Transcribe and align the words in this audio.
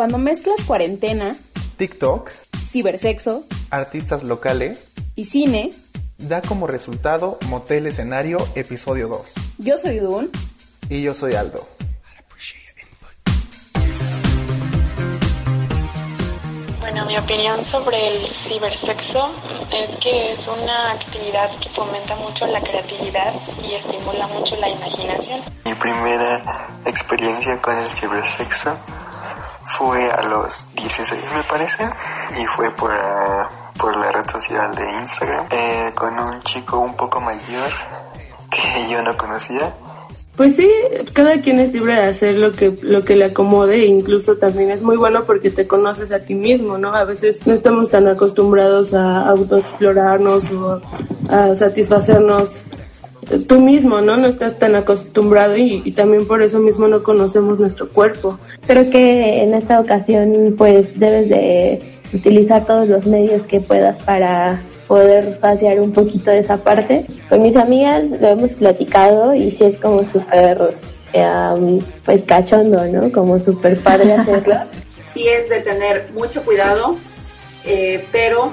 Cuando 0.00 0.16
mezclas 0.16 0.62
cuarentena, 0.62 1.36
TikTok, 1.76 2.30
cibersexo 2.70 3.44
artistas 3.68 4.22
locales, 4.22 4.78
y 5.14 5.26
cine, 5.26 5.74
da 6.16 6.40
como 6.40 6.66
resultado 6.66 7.36
Motel 7.50 7.86
Escenario 7.86 8.38
Episodio 8.54 9.08
2. 9.08 9.34
yo 9.58 9.76
soy 9.76 9.98
Dun. 9.98 10.30
Y 10.88 11.02
yo 11.02 11.14
soy 11.14 11.34
Aldo. 11.34 11.68
Bueno, 16.80 17.04
mi 17.04 17.18
opinión 17.18 17.62
sobre 17.62 17.98
el 18.08 18.26
cibersexo 18.26 19.30
es 19.70 19.98
que 19.98 20.32
es 20.32 20.48
una 20.48 20.92
actividad 20.92 21.50
que 21.58 21.68
fomenta 21.68 22.16
mucho 22.16 22.46
la 22.46 22.62
creatividad 22.62 23.34
y 23.68 23.74
estimula 23.74 24.26
mucho 24.28 24.56
la 24.56 24.70
imaginación. 24.70 25.42
Mi 25.66 25.74
primera 25.74 26.70
experiencia 26.86 27.60
con 27.60 27.78
el 27.78 27.86
cibersexo 27.88 28.78
fue 29.80 30.10
a 30.10 30.22
los 30.28 30.66
16 30.76 31.24
me 31.34 31.42
parece 31.44 31.84
y 32.38 32.44
fue 32.54 32.70
por, 32.76 32.92
ah, 32.92 33.48
por 33.78 33.96
la 33.96 34.12
red 34.12 34.28
social 34.30 34.74
de 34.74 34.82
Instagram 35.00 35.46
eh, 35.50 35.90
con 35.94 36.18
un 36.18 36.42
chico 36.42 36.80
un 36.80 36.94
poco 36.94 37.18
mayor 37.18 37.70
que 38.50 38.90
yo 38.90 39.00
no 39.02 39.16
conocía 39.16 39.74
Pues 40.36 40.56
sí, 40.56 40.70
cada 41.14 41.40
quien 41.40 41.60
es 41.60 41.72
libre 41.72 41.94
de 41.94 42.08
hacer 42.08 42.36
lo 42.36 42.52
que, 42.52 42.78
lo 42.82 43.02
que 43.06 43.16
le 43.16 43.24
acomode 43.24 43.76
e 43.76 43.86
incluso 43.86 44.36
también 44.36 44.70
es 44.70 44.82
muy 44.82 44.98
bueno 44.98 45.24
porque 45.24 45.50
te 45.50 45.66
conoces 45.66 46.12
a 46.12 46.20
ti 46.26 46.34
mismo, 46.34 46.76
¿no? 46.76 46.92
A 46.92 47.04
veces 47.04 47.46
no 47.46 47.54
estamos 47.54 47.88
tan 47.88 48.06
acostumbrados 48.06 48.92
a 48.92 49.30
autoexplorarnos 49.30 50.50
o 50.50 50.80
a 51.30 51.54
satisfacernos 51.54 52.66
tú 53.46 53.60
mismo, 53.60 54.00
¿no? 54.00 54.16
No 54.16 54.26
estás 54.26 54.58
tan 54.58 54.74
acostumbrado 54.74 55.56
y, 55.56 55.82
y 55.84 55.92
también 55.92 56.26
por 56.26 56.42
eso 56.42 56.58
mismo 56.58 56.88
no 56.88 57.02
conocemos 57.02 57.58
nuestro 57.58 57.88
cuerpo. 57.88 58.38
Creo 58.66 58.90
que 58.90 59.42
en 59.42 59.54
esta 59.54 59.80
ocasión 59.80 60.54
pues 60.56 60.98
debes 60.98 61.28
de 61.28 61.80
utilizar 62.12 62.66
todos 62.66 62.88
los 62.88 63.06
medios 63.06 63.46
que 63.46 63.60
puedas 63.60 64.02
para 64.02 64.60
poder 64.90 65.38
saciar 65.40 65.80
un 65.80 65.92
poquito 65.92 66.30
de 66.32 66.40
esa 66.40 66.56
parte. 66.56 67.06
Con 67.28 67.42
mis 67.42 67.56
amigas 67.56 68.10
lo 68.20 68.28
hemos 68.28 68.52
platicado 68.52 69.34
y 69.34 69.50
sí 69.52 69.64
es 69.64 69.76
como 69.78 70.04
súper 70.04 70.74
eh, 71.12 71.78
pues 72.04 72.24
cachondo, 72.24 72.84
¿no? 72.88 73.12
Como 73.12 73.38
súper 73.38 73.78
padre 73.78 74.14
hacerlo. 74.14 74.56
sí 75.12 75.26
es 75.28 75.48
de 75.48 75.60
tener 75.60 76.10
mucho 76.12 76.42
cuidado, 76.42 76.96
eh, 77.64 78.04
pero 78.10 78.50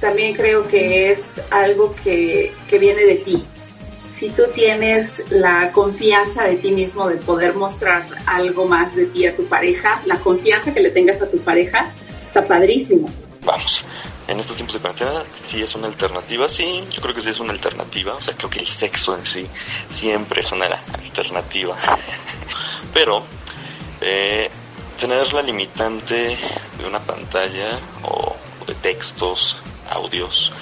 también 0.00 0.34
creo 0.34 0.66
que 0.68 1.10
es 1.10 1.40
algo 1.50 1.94
que, 2.02 2.52
que 2.68 2.78
viene 2.78 3.04
de 3.04 3.16
ti. 3.16 3.44
Si 4.18 4.30
tú 4.30 4.42
tienes 4.52 5.22
la 5.30 5.70
confianza 5.70 6.42
de 6.42 6.56
ti 6.56 6.72
mismo 6.72 7.06
de 7.06 7.18
poder 7.18 7.54
mostrar 7.54 8.04
algo 8.26 8.66
más 8.66 8.96
de 8.96 9.06
ti 9.06 9.24
a 9.26 9.34
tu 9.36 9.46
pareja, 9.46 10.02
la 10.06 10.16
confianza 10.18 10.74
que 10.74 10.80
le 10.80 10.90
tengas 10.90 11.22
a 11.22 11.30
tu 11.30 11.38
pareja, 11.38 11.92
está 12.26 12.44
padrísimo. 12.44 13.08
Vamos, 13.44 13.84
en 14.26 14.40
estos 14.40 14.56
tiempos 14.56 14.74
de 14.74 14.80
cuarentena 14.80 15.22
sí 15.36 15.62
es 15.62 15.72
una 15.76 15.86
alternativa, 15.86 16.48
sí, 16.48 16.82
yo 16.90 17.00
creo 17.00 17.14
que 17.14 17.20
sí 17.20 17.28
es 17.28 17.38
una 17.38 17.52
alternativa, 17.52 18.16
o 18.16 18.20
sea, 18.20 18.34
creo 18.34 18.50
que 18.50 18.58
el 18.58 18.66
sexo 18.66 19.16
en 19.16 19.24
sí 19.24 19.46
siempre 19.88 20.40
es 20.40 20.50
una 20.50 20.66
alternativa, 20.66 21.76
pero 22.92 23.22
eh, 24.00 24.50
tener 24.98 25.32
la 25.32 25.42
limitante 25.42 26.36
de 26.76 26.86
una 26.86 26.98
pantalla 26.98 27.78
o 28.02 28.34
de 28.66 28.74
textos, 28.74 29.58
audios, 29.88 30.52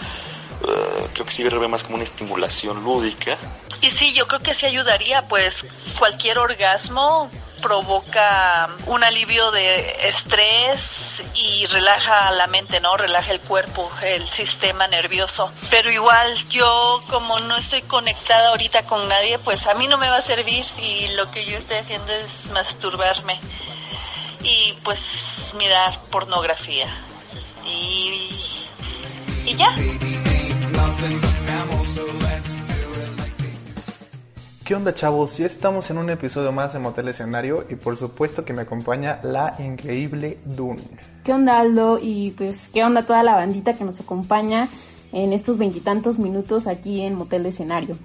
eh, 0.66 1.08
creo 1.12 1.26
que 1.26 1.32
sí 1.32 1.42
sirve 1.42 1.68
más 1.68 1.84
como 1.84 1.96
una 1.96 2.04
estimulación 2.04 2.82
lúdica. 2.82 3.36
Y 3.80 3.90
sí, 3.90 4.12
yo 4.14 4.26
creo 4.26 4.40
que 4.40 4.54
sí 4.54 4.66
ayudaría, 4.66 5.28
pues 5.28 5.66
cualquier 5.98 6.38
orgasmo 6.38 7.30
provoca 7.62 8.68
un 8.86 9.02
alivio 9.02 9.50
de 9.50 10.08
estrés 10.08 11.24
y 11.34 11.66
relaja 11.66 12.30
la 12.32 12.46
mente, 12.46 12.80
¿no? 12.80 12.96
Relaja 12.96 13.32
el 13.32 13.40
cuerpo, 13.40 13.90
el 14.02 14.28
sistema 14.28 14.86
nervioso. 14.88 15.50
Pero 15.70 15.90
igual 15.90 16.34
yo 16.48 17.02
como 17.08 17.40
no 17.40 17.56
estoy 17.56 17.82
conectada 17.82 18.50
ahorita 18.50 18.84
con 18.84 19.08
nadie, 19.08 19.38
pues 19.38 19.66
a 19.66 19.74
mí 19.74 19.88
no 19.88 19.98
me 19.98 20.08
va 20.08 20.16
a 20.16 20.22
servir 20.22 20.64
y 20.80 21.08
lo 21.16 21.30
que 21.30 21.44
yo 21.44 21.56
estoy 21.56 21.78
haciendo 21.78 22.12
es 22.12 22.50
masturbarme 22.50 23.38
y 24.42 24.74
pues 24.82 25.54
mirar 25.58 26.00
pornografía. 26.10 26.88
Y, 27.64 28.30
y 29.44 29.56
ya. 29.56 29.74
¿Qué 34.64 34.74
onda 34.74 34.92
chavos? 34.94 35.36
Ya 35.36 35.46
estamos 35.46 35.90
en 35.90 35.98
un 35.98 36.10
episodio 36.10 36.50
más 36.50 36.72
de 36.72 36.80
Motel 36.80 37.06
Escenario 37.06 37.64
y 37.68 37.76
por 37.76 37.96
supuesto 37.96 38.44
que 38.44 38.52
me 38.52 38.62
acompaña 38.62 39.20
la 39.22 39.54
increíble 39.60 40.38
Dun. 40.44 40.76
¿Qué 41.22 41.32
onda 41.32 41.60
Aldo? 41.60 42.00
Y 42.02 42.32
pues, 42.32 42.68
¿qué 42.74 42.82
onda 42.82 43.02
toda 43.04 43.22
la 43.22 43.34
bandita 43.34 43.74
que 43.74 43.84
nos 43.84 44.00
acompaña 44.00 44.68
en 45.12 45.32
estos 45.32 45.56
veintitantos 45.56 46.18
minutos 46.18 46.66
aquí 46.66 47.02
en 47.02 47.14
Motel 47.14 47.44
de 47.44 47.50
Escenario? 47.50 47.96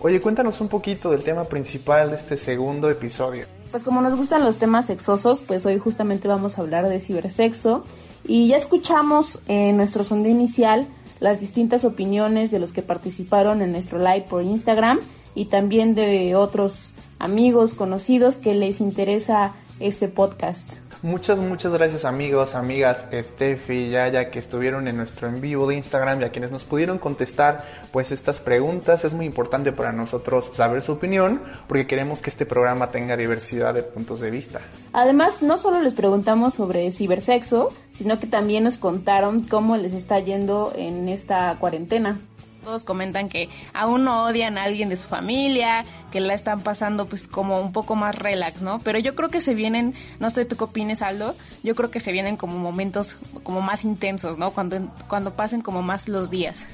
Oye, 0.00 0.20
cuéntanos 0.20 0.60
un 0.60 0.68
poquito 0.68 1.10
del 1.10 1.22
tema 1.22 1.44
principal 1.44 2.10
de 2.10 2.16
este 2.16 2.36
segundo 2.36 2.90
episodio. 2.90 3.46
Pues 3.70 3.82
como 3.82 4.02
nos 4.02 4.14
gustan 4.16 4.44
los 4.44 4.58
temas 4.58 4.86
sexosos, 4.86 5.40
pues 5.40 5.64
hoy 5.64 5.78
justamente 5.78 6.28
vamos 6.28 6.58
a 6.58 6.60
hablar 6.60 6.86
de 6.88 7.00
cibersexo. 7.00 7.84
Y 8.24 8.48
ya 8.48 8.56
escuchamos 8.56 9.40
en 9.48 9.78
nuestro 9.78 10.04
sondeo 10.04 10.32
inicial 10.32 10.86
las 11.20 11.40
distintas 11.40 11.84
opiniones 11.84 12.50
de 12.50 12.58
los 12.58 12.72
que 12.72 12.82
participaron 12.82 13.62
en 13.62 13.72
nuestro 13.72 13.98
live 13.98 14.26
por 14.28 14.42
Instagram 14.42 15.00
y 15.34 15.44
también 15.44 15.94
de 15.94 16.34
otros 16.34 16.92
amigos, 17.18 17.74
conocidos 17.74 18.38
que 18.38 18.54
les 18.54 18.80
interesa 18.80 19.52
este 19.78 20.08
podcast. 20.08 20.68
Muchas, 21.02 21.38
muchas 21.38 21.72
gracias 21.72 22.04
amigos, 22.04 22.54
amigas, 22.54 23.06
Steffi, 23.10 23.88
Yaya, 23.88 24.30
que 24.30 24.38
estuvieron 24.38 24.86
en 24.86 24.98
nuestro 24.98 25.28
en 25.28 25.40
vivo 25.40 25.66
de 25.66 25.76
Instagram 25.76 26.20
y 26.20 26.24
a 26.24 26.30
quienes 26.30 26.50
nos 26.50 26.64
pudieron 26.64 26.98
contestar 26.98 27.64
pues 27.90 28.12
estas 28.12 28.38
preguntas. 28.38 29.02
Es 29.04 29.14
muy 29.14 29.24
importante 29.24 29.72
para 29.72 29.92
nosotros 29.92 30.50
saber 30.52 30.82
su 30.82 30.92
opinión 30.92 31.40
porque 31.68 31.86
queremos 31.86 32.20
que 32.20 32.28
este 32.28 32.44
programa 32.44 32.90
tenga 32.90 33.16
diversidad 33.16 33.72
de 33.72 33.82
puntos 33.82 34.20
de 34.20 34.30
vista. 34.30 34.60
Además, 34.92 35.40
no 35.40 35.56
solo 35.56 35.80
les 35.80 35.94
preguntamos 35.94 36.52
sobre 36.52 36.90
cibersexo, 36.90 37.70
sino 37.92 38.18
que 38.18 38.26
también 38.26 38.64
nos 38.64 38.76
contaron 38.76 39.44
cómo 39.44 39.78
les 39.78 39.94
está 39.94 40.20
yendo 40.20 40.70
en 40.76 41.08
esta 41.08 41.56
cuarentena. 41.58 42.18
Todos 42.62 42.84
comentan 42.84 43.28
que 43.28 43.48
aún 43.72 44.04
no 44.04 44.24
odian 44.24 44.58
a 44.58 44.64
alguien 44.64 44.88
de 44.88 44.96
su 44.96 45.08
familia, 45.08 45.84
que 46.10 46.20
la 46.20 46.34
están 46.34 46.60
pasando 46.60 47.06
pues 47.06 47.26
como 47.26 47.60
un 47.60 47.72
poco 47.72 47.96
más 47.96 48.16
relax, 48.16 48.62
¿no? 48.62 48.78
Pero 48.80 48.98
yo 48.98 49.14
creo 49.14 49.28
que 49.28 49.40
se 49.40 49.54
vienen, 49.54 49.94
no 50.18 50.30
sé 50.30 50.44
tú 50.44 50.56
qué 50.56 50.64
opines 50.64 51.02
Aldo, 51.02 51.34
yo 51.62 51.74
creo 51.74 51.90
que 51.90 52.00
se 52.00 52.12
vienen 52.12 52.36
como 52.36 52.58
momentos 52.58 53.18
como 53.42 53.60
más 53.62 53.84
intensos, 53.84 54.38
¿no? 54.38 54.50
Cuando, 54.50 54.92
cuando 55.08 55.34
pasen 55.34 55.62
como 55.62 55.82
más 55.82 56.08
los 56.08 56.30
días. 56.30 56.66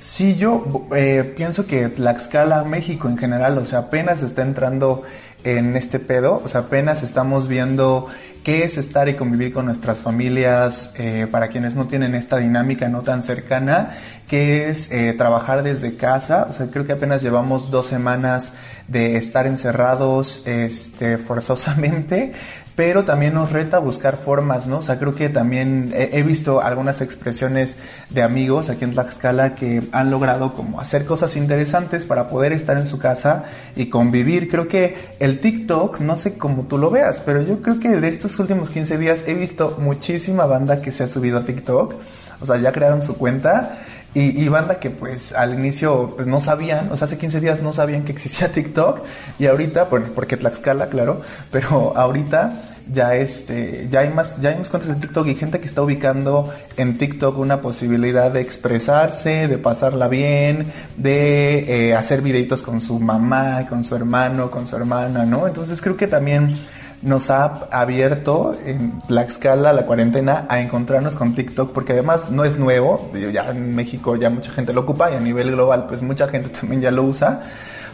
Sí, 0.00 0.36
yo 0.36 0.86
eh, 0.94 1.34
pienso 1.36 1.66
que 1.66 1.88
Tlaxcala, 1.88 2.64
México 2.64 3.08
en 3.08 3.18
general, 3.18 3.58
o 3.58 3.64
sea, 3.64 3.80
apenas 3.80 4.22
está 4.22 4.42
entrando 4.42 5.02
en 5.44 5.76
este 5.76 5.98
pedo, 5.98 6.40
o 6.44 6.48
sea, 6.48 6.62
apenas 6.62 7.02
estamos 7.02 7.48
viendo 7.48 8.08
qué 8.44 8.64
es 8.64 8.78
estar 8.78 9.08
y 9.08 9.14
convivir 9.14 9.52
con 9.52 9.66
nuestras 9.66 9.98
familias, 9.98 10.94
eh, 10.96 11.26
para 11.30 11.48
quienes 11.48 11.74
no 11.74 11.86
tienen 11.86 12.14
esta 12.14 12.38
dinámica 12.38 12.88
no 12.88 13.02
tan 13.02 13.22
cercana, 13.22 13.98
qué 14.28 14.70
es 14.70 14.90
eh, 14.90 15.12
trabajar 15.12 15.62
desde 15.62 15.96
casa, 15.96 16.46
o 16.48 16.52
sea, 16.52 16.68
creo 16.68 16.86
que 16.86 16.92
apenas 16.92 17.22
llevamos 17.22 17.70
dos 17.70 17.86
semanas 17.86 18.52
de 18.86 19.16
estar 19.16 19.46
encerrados 19.46 20.46
este, 20.46 21.18
forzosamente, 21.18 22.32
pero 22.78 23.04
también 23.04 23.34
nos 23.34 23.50
reta 23.50 23.80
buscar 23.80 24.18
formas, 24.18 24.68
¿no? 24.68 24.78
O 24.78 24.82
sea, 24.82 25.00
creo 25.00 25.16
que 25.16 25.28
también 25.28 25.92
he, 25.96 26.16
he, 26.16 26.22
visto 26.22 26.60
algunas 26.60 27.00
expresiones 27.00 27.76
de 28.08 28.22
amigos 28.22 28.70
aquí 28.70 28.84
en 28.84 28.92
Tlaxcala 28.92 29.56
que 29.56 29.82
han 29.90 30.12
logrado 30.12 30.54
como 30.54 30.80
hacer 30.80 31.04
cosas 31.04 31.34
interesantes 31.34 32.04
para 32.04 32.28
poder 32.28 32.52
estar 32.52 32.76
en 32.76 32.86
su 32.86 33.00
casa 33.00 33.46
y 33.74 33.86
convivir. 33.86 34.48
Creo 34.48 34.68
que 34.68 34.94
el 35.18 35.40
TikTok, 35.40 35.98
no 35.98 36.16
sé 36.16 36.38
cómo 36.38 36.66
tú 36.68 36.78
lo 36.78 36.88
veas, 36.88 37.20
pero 37.20 37.42
yo 37.42 37.62
creo 37.62 37.80
que 37.80 37.88
de 37.88 38.06
estos 38.06 38.38
últimos 38.38 38.70
15 38.70 38.96
días 38.96 39.24
he 39.26 39.34
visto 39.34 39.76
muchísima 39.80 40.46
banda 40.46 40.80
que 40.80 40.92
se 40.92 41.02
ha 41.02 41.08
subido 41.08 41.38
a 41.38 41.42
TikTok. 41.44 41.94
O 42.40 42.46
sea, 42.46 42.58
ya 42.58 42.70
crearon 42.70 43.02
su 43.02 43.16
cuenta 43.16 43.80
Y, 44.14 44.42
y, 44.42 44.48
banda 44.48 44.80
que 44.80 44.88
pues 44.88 45.32
al 45.32 45.58
inicio 45.58 46.14
pues 46.16 46.26
no 46.26 46.40
sabían, 46.40 46.90
o 46.90 46.96
sea, 46.96 47.04
hace 47.04 47.18
15 47.18 47.40
días 47.40 47.62
no 47.62 47.72
sabían 47.72 48.04
que 48.04 48.12
existía 48.12 48.50
TikTok 48.52 49.00
y 49.38 49.46
ahorita, 49.46 49.84
bueno, 49.84 50.06
porque 50.14 50.38
Tlaxcala, 50.38 50.88
claro, 50.88 51.20
pero 51.50 51.92
ahorita 51.94 52.52
ya 52.90 53.14
este, 53.14 53.86
ya 53.90 54.00
hay 54.00 54.08
más, 54.10 54.40
ya 54.40 54.50
hay 54.50 54.58
más 54.58 54.70
cuentas 54.70 54.94
de 54.94 55.00
TikTok 55.00 55.26
y 55.26 55.34
gente 55.34 55.60
que 55.60 55.66
está 55.66 55.82
ubicando 55.82 56.52
en 56.76 56.96
TikTok 56.96 57.38
una 57.38 57.60
posibilidad 57.60 58.30
de 58.30 58.40
expresarse, 58.40 59.46
de 59.46 59.58
pasarla 59.58 60.08
bien, 60.08 60.72
de 60.96 61.88
eh, 61.90 61.94
hacer 61.94 62.22
videitos 62.22 62.62
con 62.62 62.80
su 62.80 62.98
mamá, 62.98 63.66
con 63.68 63.84
su 63.84 63.94
hermano, 63.94 64.50
con 64.50 64.66
su 64.66 64.76
hermana, 64.76 65.26
¿no? 65.26 65.46
Entonces 65.46 65.80
creo 65.80 65.96
que 65.96 66.06
también 66.06 66.56
nos 67.02 67.30
ha 67.30 67.68
abierto 67.70 68.56
en 68.64 69.00
la 69.08 69.22
escala, 69.22 69.72
la 69.72 69.86
cuarentena, 69.86 70.46
a 70.48 70.60
encontrarnos 70.60 71.14
con 71.14 71.34
TikTok, 71.34 71.72
porque 71.72 71.92
además 71.92 72.30
no 72.30 72.44
es 72.44 72.58
nuevo, 72.58 73.10
ya 73.32 73.50
en 73.50 73.74
México 73.74 74.16
ya 74.16 74.30
mucha 74.30 74.50
gente 74.50 74.72
lo 74.72 74.82
ocupa 74.82 75.10
y 75.10 75.14
a 75.14 75.20
nivel 75.20 75.52
global 75.52 75.86
pues 75.86 76.02
mucha 76.02 76.28
gente 76.28 76.48
también 76.60 76.80
ya 76.80 76.90
lo 76.90 77.04
usa, 77.04 77.42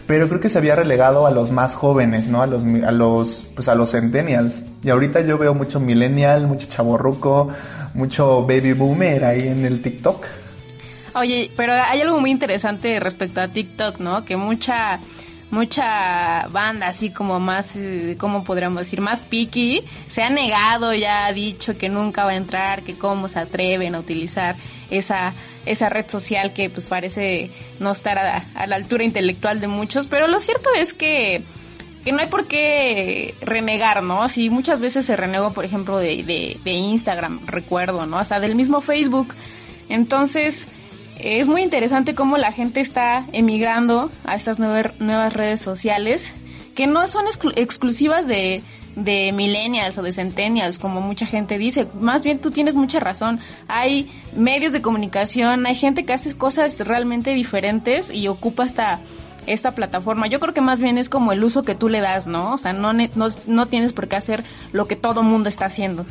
pero 0.06 0.28
creo 0.28 0.40
que 0.40 0.48
se 0.48 0.58
había 0.58 0.76
relegado 0.76 1.26
a 1.26 1.30
los 1.30 1.50
más 1.50 1.74
jóvenes, 1.74 2.28
¿no? 2.28 2.42
A 2.42 2.46
los, 2.46 2.64
a 2.64 2.92
los, 2.92 3.46
pues 3.54 3.68
a 3.68 3.74
los 3.74 3.92
centennials. 3.92 4.62
Y 4.82 4.90
ahorita 4.90 5.22
yo 5.22 5.38
veo 5.38 5.54
mucho 5.54 5.80
millennial, 5.80 6.46
mucho 6.46 6.66
chaborruco, 6.68 7.48
mucho 7.94 8.42
baby 8.42 8.74
boomer 8.74 9.24
ahí 9.24 9.48
en 9.48 9.64
el 9.64 9.80
TikTok. 9.80 10.26
Oye, 11.14 11.50
pero 11.56 11.72
hay 11.72 12.00
algo 12.00 12.20
muy 12.20 12.30
interesante 12.30 12.98
respecto 13.00 13.40
a 13.40 13.48
TikTok, 13.48 13.98
¿no? 13.98 14.24
Que 14.24 14.36
mucha 14.36 14.98
mucha 15.54 16.48
banda 16.48 16.88
así 16.88 17.10
como 17.10 17.38
más, 17.38 17.76
eh, 17.76 18.16
¿cómo 18.18 18.42
podríamos 18.42 18.80
decir? 18.80 19.00
Más 19.00 19.22
picky, 19.22 19.84
se 20.08 20.22
ha 20.22 20.28
negado, 20.28 20.92
ya 20.92 21.26
ha 21.26 21.32
dicho 21.32 21.78
que 21.78 21.88
nunca 21.88 22.24
va 22.24 22.32
a 22.32 22.36
entrar, 22.36 22.82
que 22.82 22.98
cómo 22.98 23.28
se 23.28 23.38
atreven 23.38 23.94
a 23.94 24.00
utilizar 24.00 24.56
esa, 24.90 25.32
esa 25.64 25.88
red 25.88 26.08
social 26.08 26.52
que 26.52 26.68
pues 26.70 26.88
parece 26.88 27.52
no 27.78 27.92
estar 27.92 28.18
a, 28.18 28.66
la 28.66 28.76
altura 28.76 29.04
intelectual 29.04 29.60
de 29.60 29.68
muchos, 29.68 30.08
pero 30.08 30.26
lo 30.26 30.40
cierto 30.40 30.70
es 30.76 30.92
que 30.92 31.42
que 32.04 32.12
no 32.12 32.18
hay 32.18 32.28
por 32.28 32.46
qué 32.46 33.34
renegar, 33.40 34.02
¿no? 34.02 34.28
Si 34.28 34.50
muchas 34.50 34.78
veces 34.78 35.06
se 35.06 35.16
renegó, 35.16 35.54
por 35.54 35.64
ejemplo, 35.64 35.96
de, 35.96 36.22
de, 36.22 36.58
de 36.62 36.70
Instagram, 36.72 37.46
recuerdo, 37.46 38.04
¿no? 38.04 38.18
Hasta 38.18 38.40
del 38.40 38.54
mismo 38.54 38.82
Facebook. 38.82 39.34
Entonces, 39.88 40.66
es 41.18 41.46
muy 41.46 41.62
interesante 41.62 42.14
cómo 42.14 42.36
la 42.36 42.52
gente 42.52 42.80
está 42.80 43.24
emigrando 43.32 44.10
a 44.24 44.34
estas 44.34 44.58
nuevas 44.58 45.32
redes 45.32 45.60
sociales 45.60 46.32
que 46.74 46.86
no 46.86 47.06
son 47.06 47.26
exclusivas 47.54 48.26
de, 48.26 48.62
millennials 48.96 49.96
o 49.98 50.02
de 50.02 50.12
centennials, 50.12 50.78
como 50.78 51.00
mucha 51.00 51.26
gente 51.26 51.56
dice. 51.56 51.86
Más 52.00 52.24
bien 52.24 52.40
tú 52.40 52.50
tienes 52.50 52.74
mucha 52.74 53.00
razón. 53.00 53.40
Hay 53.68 54.10
medios 54.36 54.72
de 54.72 54.82
comunicación, 54.82 55.66
hay 55.66 55.74
gente 55.74 56.04
que 56.04 56.12
hace 56.12 56.36
cosas 56.36 56.78
realmente 56.80 57.32
diferentes 57.32 58.10
y 58.10 58.28
ocupa 58.28 58.64
esta, 58.64 58.98
esta 59.46 59.72
plataforma. 59.72 60.26
Yo 60.26 60.40
creo 60.40 60.52
que 60.52 60.60
más 60.60 60.80
bien 60.80 60.98
es 60.98 61.08
como 61.08 61.32
el 61.32 61.44
uso 61.44 61.62
que 61.62 61.74
tú 61.74 61.88
le 61.88 62.00
das, 62.00 62.26
¿no? 62.26 62.54
O 62.54 62.58
sea, 62.58 62.72
no, 62.72 62.92
no, 62.92 63.28
no 63.46 63.66
tienes 63.66 63.92
por 63.92 64.08
qué 64.08 64.16
hacer 64.16 64.44
lo 64.72 64.86
que 64.88 64.96
todo 64.96 65.22
mundo 65.22 65.48
está 65.48 65.66
haciendo. 65.66 66.04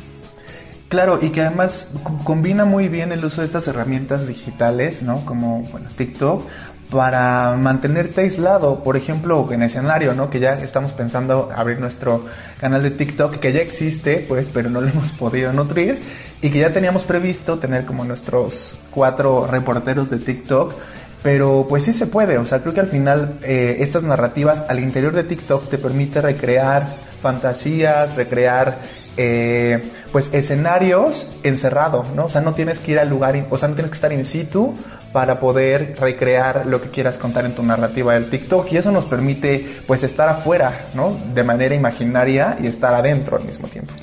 Claro, 0.88 1.18
y 1.20 1.30
que 1.30 1.40
además 1.40 1.90
combina 2.24 2.64
muy 2.64 2.88
bien 2.88 3.10
el 3.10 3.24
uso 3.24 3.40
de 3.40 3.46
estas 3.46 3.66
herramientas 3.66 4.28
digitales, 4.28 5.02
¿no? 5.02 5.24
Como 5.24 5.62
bueno, 5.72 5.88
TikTok, 5.96 6.46
para 6.90 7.56
mantenerte 7.56 8.20
aislado, 8.20 8.84
por 8.84 8.96
ejemplo, 8.96 9.48
en 9.50 9.62
escenario, 9.62 10.14
¿no? 10.14 10.30
Que 10.30 10.38
ya 10.38 10.60
estamos 10.60 10.92
pensando 10.92 11.50
abrir 11.54 11.80
nuestro 11.80 12.26
canal 12.60 12.82
de 12.82 12.90
TikTok, 12.90 13.36
que 13.36 13.52
ya 13.52 13.60
existe, 13.60 14.24
pues, 14.28 14.48
pero 14.48 14.70
no 14.70 14.80
lo 14.80 14.88
hemos 14.92 15.10
podido 15.12 15.52
nutrir, 15.52 16.00
y 16.40 16.50
que 16.50 16.60
ya 16.60 16.72
teníamos 16.72 17.02
previsto 17.04 17.58
tener 17.58 17.84
como 17.84 18.04
nuestros 18.04 18.78
cuatro 18.90 19.46
reporteros 19.46 20.10
de 20.10 20.18
TikTok, 20.18 20.74
pero 21.22 21.66
pues 21.68 21.84
sí 21.84 21.94
se 21.94 22.06
puede, 22.06 22.36
o 22.36 22.44
sea, 22.44 22.60
creo 22.60 22.74
que 22.74 22.80
al 22.80 22.86
final 22.86 23.38
eh, 23.42 23.78
estas 23.80 24.02
narrativas 24.02 24.62
al 24.68 24.78
interior 24.78 25.14
de 25.14 25.24
TikTok 25.24 25.70
te 25.70 25.78
permite 25.78 26.20
recrear 26.20 26.86
fantasías, 27.22 28.14
recrear 28.14 28.78
eh, 29.16 29.90
pues 30.12 30.32
escenarios 30.32 31.30
encerrado, 31.42 32.04
¿no? 32.14 32.26
O 32.26 32.28
sea, 32.28 32.40
no 32.40 32.54
tienes 32.54 32.78
que 32.78 32.92
ir 32.92 32.98
al 32.98 33.08
lugar, 33.08 33.46
o 33.50 33.58
sea, 33.58 33.68
no 33.68 33.74
tienes 33.74 33.90
que 33.90 33.96
estar 33.96 34.12
in 34.12 34.24
situ 34.24 34.74
para 35.12 35.38
poder 35.38 35.96
recrear 36.00 36.66
lo 36.66 36.80
que 36.82 36.90
quieras 36.90 37.18
contar 37.18 37.44
en 37.44 37.54
tu 37.54 37.62
narrativa 37.62 38.14
del 38.14 38.28
TikTok 38.28 38.72
y 38.72 38.78
eso 38.78 38.90
nos 38.90 39.06
permite 39.06 39.64
pues 39.86 40.02
estar 40.02 40.28
afuera, 40.28 40.88
¿no? 40.94 41.16
De 41.34 41.44
manera 41.44 41.74
imaginaria 41.74 42.58
y 42.60 42.66
estar 42.66 42.92
adentro 42.94 43.36
al 43.36 43.44
mismo 43.44 43.68
tiempo. 43.68 43.94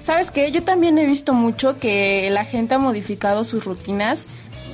¿Sabes 0.00 0.30
qué? 0.30 0.50
Yo 0.50 0.62
también 0.62 0.98
he 0.98 1.06
visto 1.06 1.34
mucho 1.34 1.78
que 1.78 2.28
la 2.30 2.44
gente 2.44 2.74
ha 2.74 2.78
modificado 2.78 3.44
sus 3.44 3.64
rutinas 3.64 4.26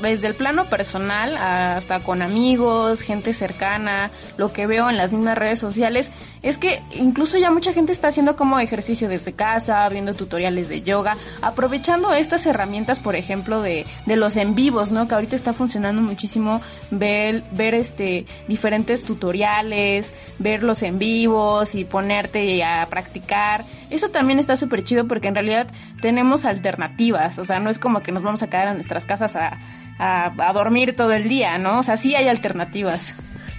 desde 0.03 0.29
el 0.29 0.35
plano 0.35 0.67
personal 0.67 1.37
hasta 1.37 2.01
con 2.01 2.23
amigos, 2.23 3.01
gente 3.01 3.33
cercana, 3.35 4.11
lo 4.37 4.53
que 4.53 4.67
veo 4.67 4.89
en 4.91 4.97
las 4.97 5.13
mismas 5.13 5.39
redes 5.39 5.59
sociales, 5.59 6.13
es 6.43 6.59
que 6.59 6.83
incluso 6.93 7.39
ya 7.39 7.51
mucha 7.51 7.73
gente 7.73 7.93
está 7.93 8.09
haciendo 8.09 8.37
como 8.37 8.59
ejercicio 8.59 9.09
desde 9.09 9.33
casa, 9.33 9.89
viendo 9.89 10.15
tutoriales 10.15 10.69
de 10.69 10.83
yoga, 10.83 11.17
aprovechando 11.43 12.13
estas 12.13 12.47
herramientas, 12.47 13.01
por 13.01 13.17
ejemplo, 13.17 13.63
de, 13.63 13.87
de 14.07 14.17
los 14.17 14.37
en 14.37 14.55
vivos, 14.55 14.91
¿no? 14.91 15.09
Que 15.09 15.15
ahorita 15.15 15.37
está 15.37 15.53
funcionando 15.53 16.03
muchísimo 16.03 16.61
ver, 16.91 17.43
ver 17.53 17.75
este, 17.75 18.27
diferentes 18.49 19.05
tutoriales, 19.05 20.15
verlos 20.39 20.83
en 20.83 20.99
vivos 20.99 21.75
y 21.75 21.85
ponerte 21.85 22.63
a 22.63 22.87
practicar. 22.87 23.65
Eso 23.91 24.09
también 24.11 24.39
está 24.39 24.57
súper 24.57 24.83
chido 24.83 25.07
porque 25.09 25.29
en 25.29 25.35
realidad 25.35 25.69
tenemos 26.01 26.45
alternativas, 26.45 27.39
o 27.39 27.45
sea, 27.45 27.59
no 27.59 27.71
es 27.71 27.79
como 27.79 28.03
que 28.03 28.13
nos 28.13 28.23
vamos 28.23 28.43
a 28.43 28.49
quedar 28.49 28.69
en 28.69 28.75
nuestras 28.75 29.05
casas 29.05 29.37
a 29.37 29.59
a, 29.99 30.53
dormir 30.53 30.95
todo 30.97 31.13
el 31.13 31.29
día, 31.29 31.59
¿no? 31.59 31.79
O 31.79 31.83
sea, 31.83 31.97
sí 31.97 32.15
hay 32.15 32.29
alternativas. 32.29 33.15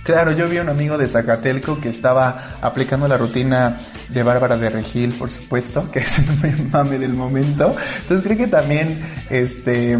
Claro, 0.07 0.31
yo 0.31 0.47
vi 0.47 0.57
a 0.57 0.61
un 0.61 0.69
amigo 0.69 0.97
de 0.97 1.05
Zacatelco 1.05 1.81
que 1.81 1.89
estaba 1.89 2.51
aplicando 2.61 3.09
la 3.09 3.17
rutina 3.17 3.77
de 4.07 4.23
Bárbara 4.23 4.57
de 4.57 4.69
Regil, 4.69 5.11
por 5.11 5.29
supuesto, 5.29 5.91
que 5.91 5.99
es 5.99 6.19
el 6.19 6.69
mame 6.71 6.97
del 6.97 7.13
momento. 7.13 7.75
Entonces 8.03 8.23
creo 8.23 8.37
que 8.37 8.47
también 8.47 8.97
este, 9.29 9.97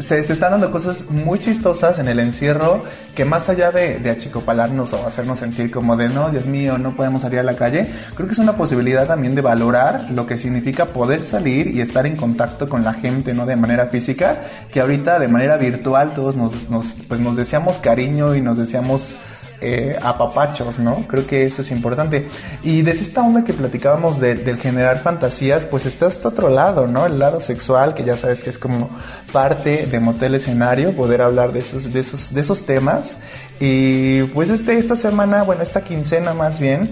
se, 0.00 0.18
están 0.18 0.50
dando 0.50 0.72
cosas 0.72 1.12
muy 1.12 1.38
chistosas 1.38 2.00
en 2.00 2.08
el 2.08 2.18
encierro 2.18 2.82
que 3.14 3.24
más 3.24 3.48
allá 3.48 3.70
de, 3.70 4.00
de 4.00 4.10
achicopalarnos 4.10 4.92
o 4.94 5.06
hacernos 5.06 5.38
sentir 5.38 5.70
como 5.70 5.96
de 5.96 6.08
no, 6.08 6.28
Dios 6.30 6.46
mío, 6.46 6.76
no 6.76 6.96
podemos 6.96 7.22
salir 7.22 7.38
a 7.38 7.44
la 7.44 7.54
calle, 7.54 7.86
creo 8.16 8.26
que 8.26 8.32
es 8.32 8.40
una 8.40 8.56
posibilidad 8.56 9.06
también 9.06 9.36
de 9.36 9.42
valorar 9.42 10.08
lo 10.10 10.26
que 10.26 10.38
significa 10.38 10.86
poder 10.86 11.24
salir 11.24 11.68
y 11.68 11.80
estar 11.80 12.04
en 12.04 12.16
contacto 12.16 12.68
con 12.68 12.82
la 12.82 12.94
gente, 12.94 13.32
¿no? 13.32 13.46
De 13.46 13.54
manera 13.54 13.86
física, 13.86 14.38
que 14.72 14.80
ahorita 14.80 15.20
de 15.20 15.28
manera 15.28 15.56
virtual 15.56 16.14
todos 16.14 16.34
nos, 16.34 16.68
nos, 16.68 16.94
pues 17.06 17.20
nos 17.20 17.36
deseamos 17.36 17.76
cariño 17.76 18.34
y 18.34 18.40
nos 18.40 18.58
deseamos 18.58 19.14
eh, 19.60 19.98
apapachos, 20.00 20.78
¿no? 20.78 21.06
Creo 21.08 21.26
que 21.26 21.44
eso 21.44 21.62
es 21.62 21.70
importante. 21.70 22.28
Y 22.62 22.82
desde 22.82 23.02
esta 23.02 23.22
onda 23.22 23.44
que 23.44 23.52
platicábamos 23.52 24.20
de, 24.20 24.34
del 24.34 24.58
generar 24.58 25.00
fantasías, 25.00 25.66
pues 25.66 25.86
está 25.86 26.06
este 26.06 26.28
otro 26.28 26.50
lado, 26.50 26.86
¿no? 26.86 27.06
El 27.06 27.18
lado 27.18 27.40
sexual, 27.40 27.94
que 27.94 28.04
ya 28.04 28.16
sabes 28.16 28.42
que 28.42 28.50
es 28.50 28.58
como 28.58 28.90
parte 29.32 29.86
de 29.86 30.00
Motel 30.00 30.34
Escenario, 30.34 30.92
poder 30.92 31.22
hablar 31.22 31.52
de 31.52 31.60
esos, 31.60 31.92
de 31.92 32.00
esos, 32.00 32.34
de 32.34 32.40
esos 32.40 32.64
temas. 32.66 33.16
Y 33.60 34.22
pues 34.24 34.50
este, 34.50 34.78
esta 34.78 34.96
semana, 34.96 35.42
bueno, 35.42 35.62
esta 35.62 35.82
quincena 35.82 36.34
más 36.34 36.60
bien, 36.60 36.90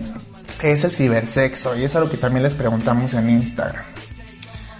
es 0.63 0.85
el 0.85 0.93
cibersexo, 0.93 1.77
y 1.77 1.85
es 1.85 1.95
algo 1.97 2.11
que 2.11 2.17
también 2.17 2.43
les 2.43 2.55
preguntamos 2.55 3.15
en 3.15 3.29
Instagram. 3.29 3.85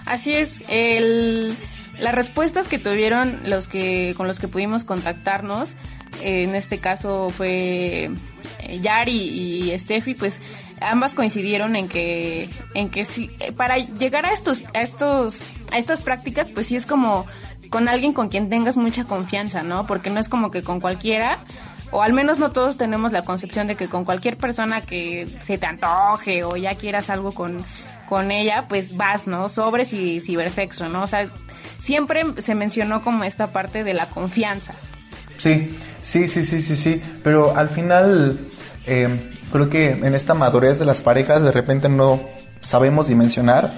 Así 0.05 0.33
es, 0.33 0.61
el 0.67 1.55
las 1.99 2.13
respuestas 2.13 2.67
que 2.67 2.79
tuvieron 2.79 3.39
los 3.45 3.67
que 3.67 4.13
con 4.17 4.27
los 4.27 4.39
que 4.39 4.47
pudimos 4.47 4.83
contactarnos 4.83 5.75
en 6.21 6.55
este 6.55 6.79
caso 6.79 7.29
fue 7.29 8.09
eh, 8.59 8.79
Yari 8.81 9.71
y 9.71 9.79
Steffi, 9.79 10.13
pues 10.13 10.41
ambas 10.81 11.15
coincidieron 11.15 11.75
en 11.75 11.87
que 11.87 12.49
en 12.73 12.89
que 12.89 13.05
sí 13.05 13.29
eh, 13.39 13.51
para 13.51 13.77
llegar 13.77 14.25
a 14.25 14.33
estos 14.33 14.63
a 14.73 14.81
estos 14.81 15.55
a 15.71 15.77
estas 15.77 16.01
prácticas 16.01 16.51
pues 16.51 16.67
sí 16.67 16.75
es 16.75 16.85
como 16.85 17.25
con 17.69 17.87
alguien 17.87 18.13
con 18.13 18.29
quien 18.29 18.49
tengas 18.49 18.77
mucha 18.77 19.05
confianza, 19.05 19.63
¿no? 19.63 19.87
Porque 19.87 20.09
no 20.09 20.19
es 20.19 20.29
como 20.29 20.51
que 20.51 20.63
con 20.63 20.79
cualquiera 20.79 21.39
o 21.91 22.01
al 22.01 22.13
menos 22.13 22.39
no 22.39 22.51
todos 22.51 22.77
tenemos 22.77 23.11
la 23.11 23.23
concepción 23.23 23.67
de 23.67 23.75
que 23.75 23.87
con 23.87 24.05
cualquier 24.05 24.37
persona 24.37 24.81
que 24.81 25.27
se 25.41 25.57
te 25.57 25.65
antoje 25.65 26.43
o 26.43 26.55
ya 26.55 26.75
quieras 26.75 27.09
algo 27.09 27.31
con 27.31 27.63
con 28.07 28.31
ella, 28.31 28.67
pues 28.67 28.95
vas, 28.95 29.27
¿no? 29.27 29.49
Sobres 29.49 29.93
y 29.93 30.19
cibersexo, 30.19 30.89
¿no? 30.89 31.03
O 31.03 31.07
sea, 31.07 31.27
siempre 31.79 32.23
se 32.37 32.55
mencionó 32.55 33.01
como 33.01 33.23
esta 33.23 33.47
parte 33.47 33.83
de 33.83 33.93
la 33.93 34.07
confianza. 34.09 34.75
Sí, 35.37 35.77
sí, 36.01 36.27
sí, 36.27 36.45
sí, 36.45 36.61
sí, 36.61 36.75
sí, 36.75 37.01
pero 37.23 37.55
al 37.55 37.69
final 37.69 38.39
eh, 38.85 39.31
creo 39.51 39.69
que 39.69 39.91
en 39.91 40.15
esta 40.15 40.33
madurez 40.33 40.79
de 40.79 40.85
las 40.85 41.01
parejas 41.01 41.41
de 41.43 41.51
repente 41.51 41.89
no 41.89 42.21
sabemos 42.61 43.07
dimensionar 43.07 43.71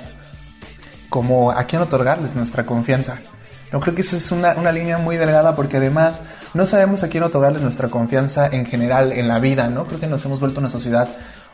como 1.09 1.51
a 1.51 1.63
quién 1.63 1.81
otorgarles 1.81 2.35
nuestra 2.35 2.65
confianza. 2.65 3.19
No 3.71 3.79
creo 3.81 3.95
que 3.95 4.01
esa 4.01 4.15
es 4.15 4.31
una, 4.31 4.53
una, 4.53 4.71
línea 4.71 4.97
muy 4.97 5.17
delgada 5.17 5.55
porque 5.55 5.77
además 5.77 6.21
no 6.53 6.65
sabemos 6.65 7.03
a 7.03 7.09
quién 7.09 7.23
otorgarles 7.23 7.61
nuestra 7.61 7.89
confianza 7.89 8.47
en 8.47 8.65
general 8.65 9.11
en 9.11 9.27
la 9.27 9.39
vida, 9.39 9.69
¿no? 9.69 9.85
Creo 9.85 9.99
que 9.99 10.07
nos 10.07 10.23
hemos 10.25 10.39
vuelto 10.39 10.61
una 10.61 10.69
sociedad 10.69 11.09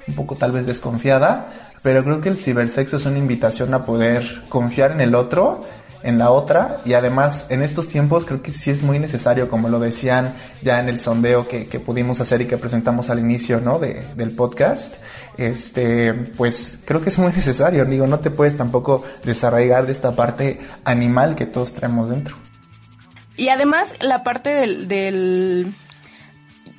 un 0.08 0.16
poco 0.16 0.36
tal 0.36 0.52
vez 0.52 0.66
desconfiada, 0.66 1.72
pero 1.82 2.04
creo 2.04 2.22
que 2.22 2.30
el 2.30 2.38
cibersexo 2.38 2.98
es 2.98 3.06
una 3.06 3.18
invitación 3.18 3.74
a 3.74 3.82
poder 3.82 4.44
confiar 4.48 4.92
en 4.92 5.02
el 5.02 5.16
otro 5.16 5.62
en 6.04 6.20
la 6.20 6.32
otra 6.32 6.78
y 6.86 6.94
además 6.94 7.48
en 7.50 7.64
estos 7.64 7.88
tiempos 7.88 8.26
creo 8.26 8.42
que 8.42 8.54
sí 8.54 8.70
es 8.70 8.84
muy 8.84 9.00
necesario, 9.00 9.50
como 9.50 9.70
lo 9.70 9.80
decían 9.80 10.36
ya 10.62 10.80
en 10.80 10.90
el 10.90 11.00
sondeo 11.00 11.48
que, 11.48 11.66
que 11.66 11.80
pudimos 11.80 12.20
hacer 12.20 12.42
y 12.42 12.46
que 12.46 12.58
presentamos 12.58 13.10
al 13.10 13.20
inicio 13.20 13.62
¿no? 13.62 13.80
de, 13.80 14.04
del 14.16 14.32
podcast, 14.32 14.96
este, 15.38 16.14
pues 16.14 16.80
creo 16.86 17.02
que 17.02 17.10
es 17.10 17.18
muy 17.18 17.32
necesario, 17.36 17.86
digo, 17.86 18.06
no 18.06 18.20
te 18.20 18.30
puedes 18.30 18.58
tampoco 18.58 19.04
desarraigar 19.24 19.86
de 19.86 19.94
esta 19.94 20.16
parte 20.16 20.60
animal 20.84 21.36
que 21.36 21.46
todos 21.46 21.74
traemos 21.74 22.10
dentro. 22.10 22.36
Y 23.36 23.50
además 23.50 23.96
la 24.00 24.24
parte 24.24 24.52
del, 24.52 24.88
del 24.88 25.74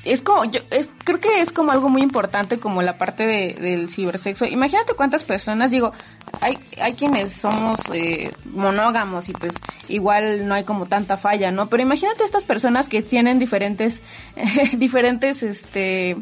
es 0.04 0.20
como, 0.20 0.44
yo 0.44 0.60
es, 0.70 0.90
creo 1.04 1.18
que 1.20 1.40
es 1.40 1.52
como 1.52 1.72
algo 1.72 1.88
muy 1.88 2.02
importante 2.02 2.58
como 2.58 2.82
la 2.82 2.98
parte 2.98 3.26
de, 3.26 3.54
del 3.54 3.88
cibersexo. 3.88 4.44
Imagínate 4.44 4.94
cuántas 4.94 5.24
personas, 5.24 5.70
digo, 5.70 5.92
hay, 6.40 6.58
hay 6.80 6.94
quienes 6.94 7.32
somos 7.32 7.80
eh, 7.92 8.32
monógamos 8.44 9.28
y 9.28 9.32
pues 9.32 9.54
igual 9.88 10.46
no 10.46 10.54
hay 10.54 10.64
como 10.64 10.86
tanta 10.86 11.16
falla, 11.16 11.50
¿no? 11.50 11.68
Pero 11.68 11.82
imagínate 11.82 12.24
estas 12.24 12.44
personas 12.44 12.88
que 12.88 13.02
tienen 13.02 13.38
diferentes, 13.38 14.02
diferentes, 14.74 15.42
este, 15.42 16.16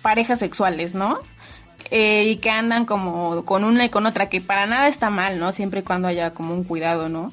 parejas 0.00 0.38
sexuales, 0.38 0.94
¿no? 0.94 1.20
Eh, 1.90 2.24
y 2.28 2.36
que 2.36 2.48
andan 2.48 2.86
como 2.86 3.44
con 3.44 3.64
una 3.64 3.84
y 3.84 3.90
con 3.90 4.06
otra, 4.06 4.28
que 4.28 4.40
para 4.40 4.66
nada 4.66 4.88
está 4.88 5.10
mal, 5.10 5.38
¿no? 5.38 5.52
Siempre 5.52 5.80
y 5.80 5.82
cuando 5.82 6.08
haya 6.08 6.32
como 6.32 6.54
un 6.54 6.64
cuidado, 6.64 7.10
¿no? 7.10 7.32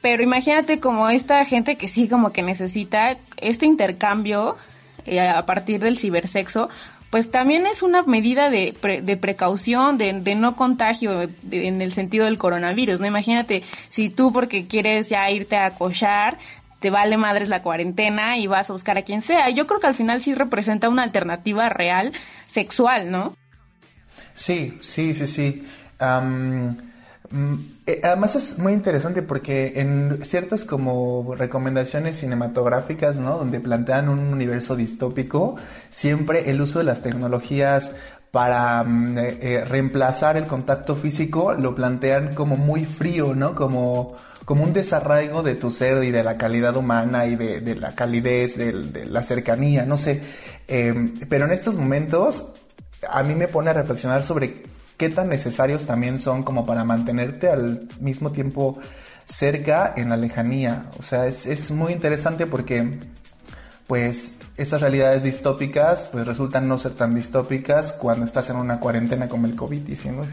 Pero 0.00 0.22
imagínate 0.22 0.80
como 0.80 1.08
esta 1.10 1.44
gente 1.44 1.76
que 1.76 1.88
sí 1.88 2.08
como 2.08 2.32
que 2.32 2.42
necesita 2.42 3.16
este 3.36 3.66
intercambio 3.66 4.56
eh, 5.04 5.20
a 5.20 5.44
partir 5.44 5.80
del 5.80 5.98
cibersexo, 5.98 6.68
pues 7.10 7.30
también 7.30 7.66
es 7.66 7.82
una 7.82 8.02
medida 8.02 8.50
de, 8.50 8.74
de 9.02 9.16
precaución, 9.16 9.98
de, 9.98 10.12
de, 10.12 10.34
no 10.36 10.54
contagio 10.54 11.28
en 11.50 11.82
el 11.82 11.92
sentido 11.92 12.24
del 12.24 12.38
coronavirus, 12.38 13.00
¿no? 13.00 13.06
Imagínate 13.06 13.62
si 13.88 14.10
tú 14.10 14.32
porque 14.32 14.66
quieres 14.66 15.08
ya 15.08 15.28
irte 15.30 15.56
a 15.56 15.72
cochar, 15.72 16.38
te 16.78 16.88
vale 16.90 17.16
madres 17.16 17.48
la 17.48 17.62
cuarentena 17.62 18.38
y 18.38 18.46
vas 18.46 18.70
a 18.70 18.72
buscar 18.72 18.96
a 18.96 19.02
quien 19.02 19.22
sea. 19.22 19.50
Yo 19.50 19.66
creo 19.66 19.80
que 19.80 19.88
al 19.88 19.94
final 19.94 20.20
sí 20.20 20.34
representa 20.34 20.88
una 20.88 21.02
alternativa 21.02 21.68
real 21.68 22.12
sexual, 22.46 23.10
¿no? 23.10 23.36
Sí, 24.32 24.78
sí, 24.80 25.12
sí, 25.14 25.26
sí. 25.26 25.66
Eh, 26.00 26.70
además 28.02 28.34
es 28.34 28.58
muy 28.58 28.72
interesante 28.72 29.22
porque 29.22 29.74
en 29.76 30.20
ciertas 30.24 30.64
como 30.64 31.34
recomendaciones 31.36 32.18
cinematográficas, 32.18 33.16
¿no? 33.16 33.38
Donde 33.38 33.60
plantean 33.60 34.08
un 34.08 34.18
universo 34.18 34.76
distópico, 34.76 35.56
siempre 35.90 36.50
el 36.50 36.60
uso 36.60 36.80
de 36.80 36.86
las 36.86 37.02
tecnologías 37.02 37.92
para 38.30 38.82
mm, 38.84 39.18
eh, 39.18 39.38
eh, 39.40 39.64
reemplazar 39.64 40.36
el 40.36 40.44
contacto 40.44 40.94
físico 40.94 41.52
lo 41.54 41.74
plantean 41.74 42.34
como 42.34 42.56
muy 42.56 42.84
frío, 42.84 43.34
¿no? 43.34 43.54
Como, 43.54 44.14
como 44.44 44.64
un 44.64 44.72
desarraigo 44.72 45.42
de 45.42 45.54
tu 45.54 45.70
ser 45.70 46.02
y 46.04 46.10
de 46.10 46.22
la 46.22 46.36
calidad 46.36 46.76
humana 46.76 47.26
y 47.26 47.36
de, 47.36 47.74
la 47.76 47.94
calidez, 47.94 48.56
de, 48.56 49.06
la 49.06 49.22
cercanía, 49.22 49.84
no 49.84 49.96
sé. 49.96 50.20
Em, 50.68 51.14
pero 51.28 51.46
en 51.46 51.52
estos 51.52 51.74
momentos 51.76 52.52
a 53.08 53.22
mí 53.22 53.34
me 53.34 53.48
pone 53.48 53.70
a 53.70 53.72
reflexionar 53.72 54.22
sobre 54.22 54.62
qué 55.00 55.08
tan 55.08 55.30
necesarios 55.30 55.86
también 55.86 56.20
son 56.20 56.42
como 56.42 56.66
para 56.66 56.84
mantenerte 56.84 57.48
al 57.48 57.88
mismo 58.00 58.32
tiempo 58.32 58.78
cerca 59.24 59.94
en 59.96 60.10
la 60.10 60.18
lejanía. 60.18 60.82
O 60.98 61.02
sea, 61.02 61.26
es, 61.26 61.70
muy 61.70 61.94
interesante 61.94 62.46
porque 62.46 62.98
pues 63.86 64.36
estas 64.58 64.82
realidades 64.82 65.22
distópicas 65.22 66.06
pues 66.12 66.26
resultan 66.26 66.68
no 66.68 66.78
ser 66.78 66.92
tan 66.92 67.14
distópicas 67.14 67.92
cuando 67.92 68.26
estás 68.26 68.50
en 68.50 68.56
una 68.56 68.78
cuarentena 68.78 69.26
como 69.26 69.46
el 69.46 69.56
COVID-19. 69.56 70.26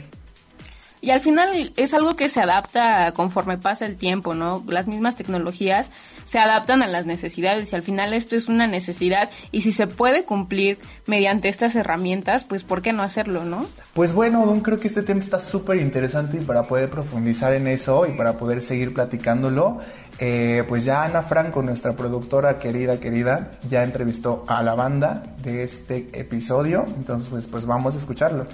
Y 1.02 1.12
al 1.12 1.20
final 1.20 1.74
es 1.76 1.94
algo 1.94 2.16
que 2.16 2.28
se 2.30 2.42
adapta 2.42 3.12
conforme 3.14 3.58
pasa 3.58 3.86
el 3.86 3.98
tiempo, 3.98 4.34
¿no? 4.34 4.64
Las 4.68 4.88
mismas 4.88 5.16
tecnologías 5.16 5.92
se 6.26 6.40
adaptan 6.40 6.82
a 6.82 6.88
las 6.88 7.06
necesidades 7.06 7.72
y 7.72 7.76
al 7.76 7.82
final 7.82 8.14
esto 8.14 8.36
es 8.36 8.48
una 8.48 8.68
necesidad 8.68 9.30
y 9.52 9.62
si 9.62 9.72
se 9.72 9.88
puede 9.88 10.26
cumplir 10.26 10.80
mediante 11.06 11.50
estas 11.50 11.76
herramientas, 11.76 12.46
pues 12.46 12.64
¿por 12.64 12.82
qué 12.82 12.94
no 12.94 13.04
hacerlo, 13.04 13.46
no? 13.46 13.66
Pues 13.94 14.14
bueno, 14.14 14.46
Don, 14.46 14.62
creo 14.62 14.80
que 14.80 14.88
este 14.88 15.04
tema 15.04 15.20
está 15.20 15.40
súper 15.40 15.78
interesante 15.78 16.38
y 16.38 16.42
para 16.42 16.64
poder 16.64 16.90
profundizar 16.90 17.54
en 17.54 17.68
eso 17.68 18.06
y 18.06 18.12
para 18.12 18.34
poder 18.34 18.62
seguir 18.62 18.94
platicándolo, 18.94 19.80
eh, 20.20 20.64
pues 20.68 20.84
ya 20.84 21.04
Ana 21.04 21.22
Franco, 21.22 21.62
nuestra 21.62 21.94
productora 21.94 22.58
querida, 22.58 23.00
querida, 23.00 23.52
ya 23.70 23.84
entrevistó 23.84 24.44
a 24.48 24.64
la 24.64 24.74
banda 24.74 25.24
de 25.44 25.64
este 25.64 26.08
episodio, 26.14 26.86
entonces 26.98 27.30
pues, 27.30 27.48
pues 27.48 27.66
vamos 27.66 27.94
a 27.96 28.00
escucharlo. 28.00 28.48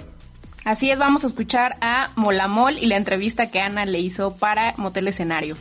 Así 0.64 0.90
es, 0.90 0.98
vamos 0.98 1.24
a 1.24 1.26
escuchar 1.26 1.76
a 1.82 2.08
Molamol 2.16 2.78
y 2.78 2.86
la 2.86 2.96
entrevista 2.96 3.50
que 3.50 3.60
Ana 3.60 3.84
le 3.84 3.98
hizo 3.98 4.34
para 4.34 4.72
Motel 4.78 5.08
Escenario. 5.08 5.56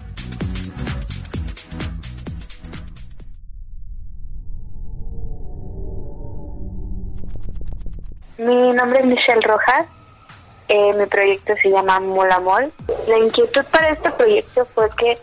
Mi 8.38 8.72
nombre 8.72 9.00
es 9.00 9.06
Michelle 9.06 9.42
Rojas. 9.42 9.84
Eh, 10.70 10.94
mi 10.94 11.06
proyecto 11.08 11.54
se 11.62 11.70
llama 11.70 12.00
Molamol. 12.00 12.72
La 13.06 13.20
inquietud 13.20 13.66
para 13.72 13.90
este 13.90 14.10
proyecto 14.12 14.66
fue 14.74 14.90
que 14.92 15.18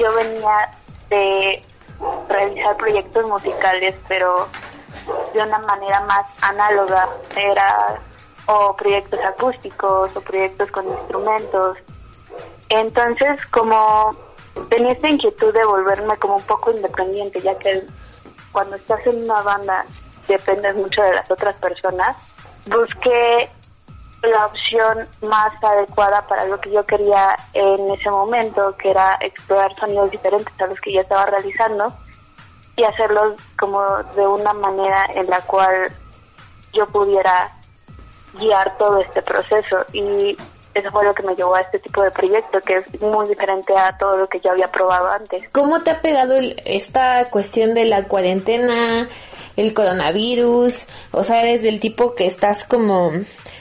yo 0.00 0.14
venía 0.14 0.70
de 1.10 1.62
realizar 2.30 2.76
proyectos 2.78 3.28
musicales, 3.28 3.94
pero 4.08 4.48
de 5.34 5.42
una 5.42 5.58
manera 5.58 6.00
más 6.00 6.24
análoga. 6.40 7.08
Era 7.36 8.00
o 8.46 8.76
proyectos 8.76 9.20
acústicos 9.20 10.16
o 10.16 10.20
proyectos 10.20 10.70
con 10.70 10.88
instrumentos. 10.88 11.78
Entonces, 12.68 13.44
como 13.46 14.12
tenía 14.68 14.92
esta 14.92 15.08
inquietud 15.08 15.52
de 15.52 15.64
volverme 15.64 16.16
como 16.18 16.36
un 16.36 16.42
poco 16.42 16.70
independiente, 16.70 17.40
ya 17.40 17.58
que 17.58 17.82
cuando 18.50 18.76
estás 18.76 19.06
en 19.06 19.24
una 19.24 19.42
banda 19.42 19.84
dependes 20.28 20.74
mucho 20.76 21.02
de 21.02 21.14
las 21.14 21.30
otras 21.30 21.54
personas, 21.56 22.16
busqué 22.66 23.50
la 24.22 24.46
opción 24.46 25.08
más 25.22 25.52
adecuada 25.62 26.26
para 26.28 26.46
lo 26.46 26.60
que 26.60 26.70
yo 26.70 26.86
quería 26.86 27.36
en 27.54 27.90
ese 27.90 28.08
momento, 28.08 28.76
que 28.76 28.90
era 28.90 29.18
explorar 29.20 29.74
sonidos 29.80 30.10
diferentes 30.10 30.54
a 30.60 30.66
los 30.66 30.80
que 30.80 30.92
ya 30.92 31.00
estaba 31.00 31.26
realizando 31.26 31.92
y 32.76 32.84
hacerlos 32.84 33.34
como 33.58 33.82
de 34.14 34.26
una 34.26 34.52
manera 34.52 35.06
en 35.14 35.26
la 35.28 35.40
cual 35.40 35.92
yo 36.72 36.86
pudiera 36.86 37.50
guiar 38.34 38.76
todo 38.78 38.98
este 38.98 39.22
proceso 39.22 39.84
y 39.92 40.36
eso 40.74 40.90
fue 40.90 41.04
lo 41.04 41.12
que 41.12 41.22
me 41.22 41.34
llevó 41.34 41.54
a 41.54 41.60
este 41.60 41.78
tipo 41.78 42.02
de 42.02 42.10
proyecto 42.10 42.60
que 42.62 42.76
es 42.76 43.00
muy 43.02 43.28
diferente 43.28 43.76
a 43.76 43.96
todo 43.98 44.16
lo 44.16 44.28
que 44.28 44.40
yo 44.40 44.52
había 44.52 44.70
probado 44.70 45.08
antes. 45.08 45.48
¿Cómo 45.52 45.82
te 45.82 45.90
ha 45.90 46.00
pegado 46.00 46.36
esta 46.64 47.26
cuestión 47.30 47.74
de 47.74 47.84
la 47.84 48.04
cuarentena, 48.04 49.06
el 49.56 49.74
coronavirus? 49.74 50.84
O 51.10 51.24
sea, 51.24 51.42
eres 51.42 51.62
del 51.62 51.80
tipo 51.80 52.14
que 52.14 52.26
estás 52.26 52.64
como 52.64 53.12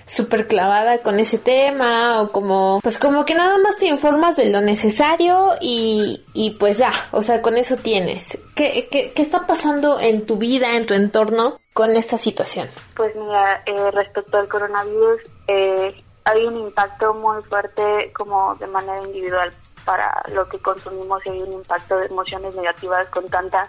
súper 0.05 0.47
clavada 0.47 1.01
con 1.01 1.19
ese 1.19 1.37
tema 1.37 2.21
o 2.21 2.31
como, 2.31 2.79
pues 2.83 2.97
como 2.97 3.23
que 3.23 3.33
nada 3.33 3.57
más 3.59 3.77
te 3.77 3.87
informas 3.87 4.35
de 4.35 4.49
lo 4.49 4.59
necesario 4.59 5.51
y, 5.61 6.25
y 6.33 6.51
pues 6.51 6.77
ya, 6.77 6.91
o 7.11 7.21
sea, 7.21 7.41
con 7.41 7.55
eso 7.55 7.77
tienes. 7.77 8.37
¿Qué, 8.55 8.89
qué, 8.91 9.13
qué 9.13 9.21
está 9.21 9.47
pasando 9.47 9.99
en 9.99 10.25
tu 10.25 10.37
vida, 10.37 10.75
en 10.75 10.85
tu 10.85 10.93
entorno 10.93 11.59
con 11.73 11.91
esta 11.91 12.17
situación? 12.17 12.67
Pues 12.95 13.15
mira, 13.15 13.63
eh, 13.65 13.91
respecto 13.91 14.37
al 14.37 14.49
coronavirus, 14.49 15.21
eh, 15.47 16.03
hay 16.25 16.45
un 16.45 16.57
impacto 16.57 17.13
muy 17.13 17.41
fuerte 17.43 18.11
como 18.13 18.55
de 18.55 18.67
manera 18.67 19.01
individual 19.03 19.51
para 19.85 20.21
lo 20.33 20.47
que 20.49 20.59
consumimos 20.59 21.25
y 21.25 21.29
hay 21.29 21.41
un 21.41 21.53
impacto 21.53 21.97
de 21.97 22.07
emociones 22.07 22.55
negativas 22.55 23.07
con 23.07 23.27
tanta 23.29 23.63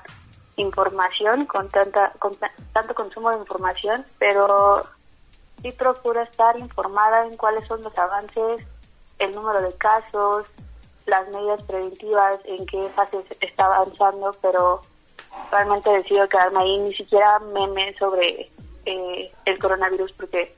información, 0.57 1.47
con 1.47 1.69
tanta 1.69 2.13
con 2.19 2.37
tanto 2.73 2.95
consumo 2.95 3.31
de 3.31 3.39
información, 3.39 4.05
pero 4.19 4.83
sí 5.63 5.73
procura 5.73 6.23
estar 6.23 6.59
informada 6.59 7.27
en 7.27 7.37
cuáles 7.37 7.67
son 7.69 7.83
los 7.83 7.97
avances, 7.97 8.63
el 9.19 9.33
número 9.33 9.63
de 9.63 9.73
casos, 9.77 10.47
las 11.07 11.29
medidas 11.29 11.63
preventivas, 11.63 12.39
en 12.45 12.67
qué 12.67 12.89
fase 12.91 13.25
está 13.41 13.67
avanzando, 13.67 14.33
pero 14.41 14.83
realmente 15.51 15.91
decido 15.91 16.29
quedarme 16.29 16.61
ahí, 16.61 16.79
ni 16.79 16.95
siquiera 16.95 17.39
meme 17.39 17.95
sobre 17.99 18.51
eh, 18.85 19.33
el 19.45 19.59
coronavirus 19.59 20.13
porque 20.13 20.55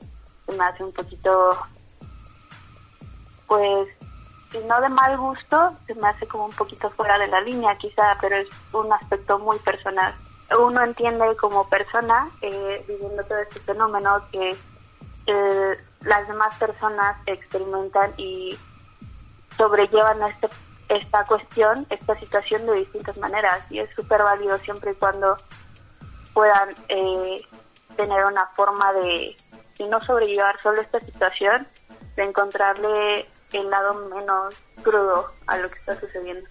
me 0.47 0.63
hace 0.63 0.83
un 0.83 0.91
poquito, 0.91 1.57
pues, 3.47 3.87
si 4.51 4.59
no 4.59 4.79
de 4.81 4.89
mal 4.89 5.17
gusto, 5.17 5.73
se 5.87 5.95
me 5.95 6.07
hace 6.07 6.27
como 6.27 6.45
un 6.45 6.53
poquito 6.53 6.89
fuera 6.91 7.17
de 7.17 7.27
la 7.27 7.41
línea 7.41 7.77
quizá, 7.77 8.17
pero 8.21 8.37
es 8.37 8.47
un 8.73 8.91
aspecto 8.91 9.39
muy 9.39 9.57
personal. 9.59 10.13
Uno 10.59 10.83
entiende 10.83 11.35
como 11.37 11.67
persona, 11.67 12.29
eh, 12.41 12.83
viviendo 12.87 13.23
todo 13.23 13.39
este 13.39 13.59
fenómeno, 13.61 14.21
que 14.31 14.55
las 16.01 16.27
demás 16.27 16.55
personas 16.59 17.17
experimentan 17.25 18.13
y 18.17 18.55
sobrellevan 19.57 20.21
este 20.23 20.49
esta 20.89 21.25
cuestión, 21.25 21.85
esta 21.89 22.17
situación 22.19 22.65
de 22.65 22.73
distintas 22.73 23.17
maneras 23.17 23.59
y 23.69 23.79
es 23.79 23.89
súper 23.95 24.21
válido 24.21 24.57
siempre 24.59 24.91
y 24.91 24.95
cuando 24.95 25.37
puedan 26.33 26.75
eh, 26.89 27.41
tener 27.95 28.25
una 28.25 28.45
forma 28.55 28.93
de, 28.93 29.35
si 29.75 29.83
no 29.85 30.01
sobrellevar 30.01 30.61
solo 30.61 30.81
esta 30.81 30.99
situación, 30.99 31.67
de 32.15 32.23
encontrarle 32.23 33.27
el 33.53 33.69
lado 33.69 33.93
menos 34.09 34.55
crudo 34.83 35.31
a 35.47 35.57
lo 35.57 35.69
que 35.69 35.79
está 35.79 35.99
sucediendo. 35.99 36.47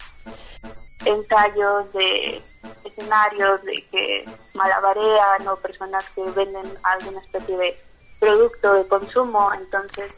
Ensayos 1.05 1.93
de 1.93 2.43
escenarios 2.85 3.63
de 3.65 3.85
que 3.91 4.25
malabarean 4.55 5.47
o 5.49 5.57
personas 5.57 6.09
que 6.11 6.23
venden 6.31 6.79
alguna 6.83 7.21
especie 7.21 7.57
de 7.57 7.79
producto 8.19 8.73
de 8.75 8.89
consumo, 8.89 9.53
entonces 9.53 10.13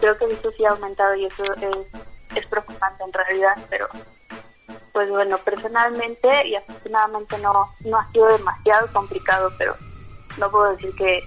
creo 0.00 0.16
que 0.18 0.32
eso 0.32 0.50
sí 0.52 0.64
ha 0.64 0.70
aumentado 0.70 1.14
y 1.14 1.26
eso 1.26 1.42
es, 1.54 1.86
es 2.36 2.46
preocupante 2.46 3.04
en 3.04 3.12
realidad, 3.12 3.56
pero 3.70 3.88
pues 4.92 5.10
bueno, 5.10 5.38
personalmente 5.38 6.46
y 6.46 6.54
afortunadamente 6.54 7.36
no, 7.38 7.68
no 7.84 7.98
ha 7.98 8.10
sido 8.12 8.28
demasiado 8.28 8.86
complicado, 8.92 9.52
pero 9.58 9.76
no 10.38 10.50
puedo 10.50 10.70
decir 10.72 10.94
que 10.96 11.26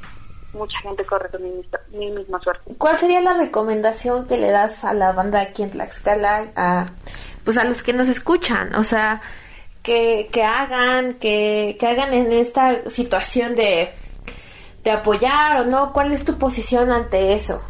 mucha 0.53 0.79
gente 0.81 1.05
corre 1.05 1.29
con 1.29 1.43
mi, 1.43 2.11
misma 2.11 2.39
suerte. 2.39 2.75
¿Cuál 2.77 2.97
sería 2.97 3.21
la 3.21 3.33
recomendación 3.33 4.27
que 4.27 4.37
le 4.37 4.49
das 4.51 4.83
a 4.83 4.93
la 4.93 5.11
banda 5.11 5.41
aquí 5.41 5.63
en 5.63 5.71
Tlaxcala, 5.71 6.51
a, 6.55 6.85
pues 7.43 7.57
a 7.57 7.63
los 7.63 7.83
que 7.83 7.93
nos 7.93 8.07
escuchan? 8.07 8.75
O 8.75 8.83
sea, 8.83 9.21
que, 9.83 10.29
que 10.31 10.43
hagan, 10.43 11.15
que, 11.15 11.77
que 11.79 11.87
hagan 11.87 12.13
en 12.13 12.31
esta 12.31 12.89
situación 12.89 13.55
de, 13.55 13.89
de 14.83 14.91
apoyar 14.91 15.61
o 15.61 15.65
no. 15.65 15.93
¿Cuál 15.93 16.11
es 16.11 16.23
tu 16.23 16.37
posición 16.37 16.91
ante 16.91 17.33
eso? 17.33 17.61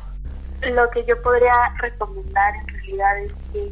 Lo 0.61 0.89
que 0.89 1.05
yo 1.05 1.21
podría 1.21 1.53
recomendar 1.79 2.55
en 2.55 2.67
realidad 2.67 3.19
es 3.19 3.33
que 3.53 3.71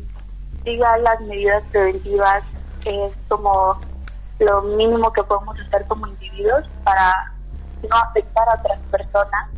siga 0.63 0.97
las 0.99 1.21
medidas 1.21 1.63
preventivas, 1.71 2.43
es 2.85 3.13
como 3.27 3.79
lo 4.39 4.61
mínimo 4.63 5.11
que 5.13 5.23
podemos 5.23 5.59
hacer 5.59 5.85
como 5.87 6.07
individuos 6.07 6.65
para 6.83 7.34
no 7.89 7.95
afectar 7.97 8.47
a 8.49 8.59
otras 8.59 8.79
personas. 8.91 9.49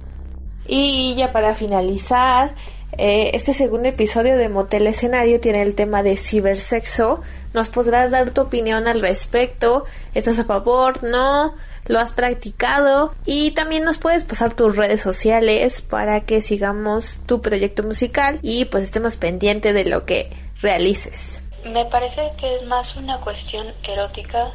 Y 0.66 1.16
ya 1.16 1.32
para 1.32 1.54
finalizar, 1.54 2.54
eh, 2.94 3.32
este 3.34 3.54
segundo 3.54 3.90
episodio 3.90 4.38
de 4.38 4.50
Motel 4.50 4.88
Escenario 4.88 5.40
tiene 5.40 5.62
el 5.62 5.76
tema 5.76 6.04
de 6.04 6.18
cibersexo. 6.18 7.22
¿Nos 7.54 7.70
podrás 7.70 8.12
dar 8.12 8.32
tu 8.32 8.42
opinión 8.42 8.88
al 8.88 9.02
respecto? 9.02 9.86
¿Estás 10.14 10.40
a 10.40 10.46
favor? 10.46 11.04
¿No? 11.04 11.56
¿Lo 11.86 12.00
has 12.00 12.12
practicado? 12.12 13.14
Y 13.26 13.52
también 13.52 13.84
nos 13.84 13.98
puedes 13.98 14.24
pasar 14.24 14.54
tus 14.54 14.76
redes 14.76 15.02
sociales 15.02 15.82
para 15.82 16.22
que 16.22 16.42
sigamos 16.42 17.20
tu 17.26 17.42
proyecto 17.42 17.84
musical 17.84 18.40
y 18.42 18.66
pues 18.66 18.84
estemos 18.84 19.16
pendientes 19.16 19.74
de 19.74 19.86
lo 19.86 20.06
que 20.06 20.30
realices. 20.62 21.42
Me 21.66 21.86
parece 21.86 22.32
que 22.38 22.56
es 22.56 22.66
más 22.66 22.96
una 22.96 23.18
cuestión 23.18 23.68
erótica, 23.84 24.50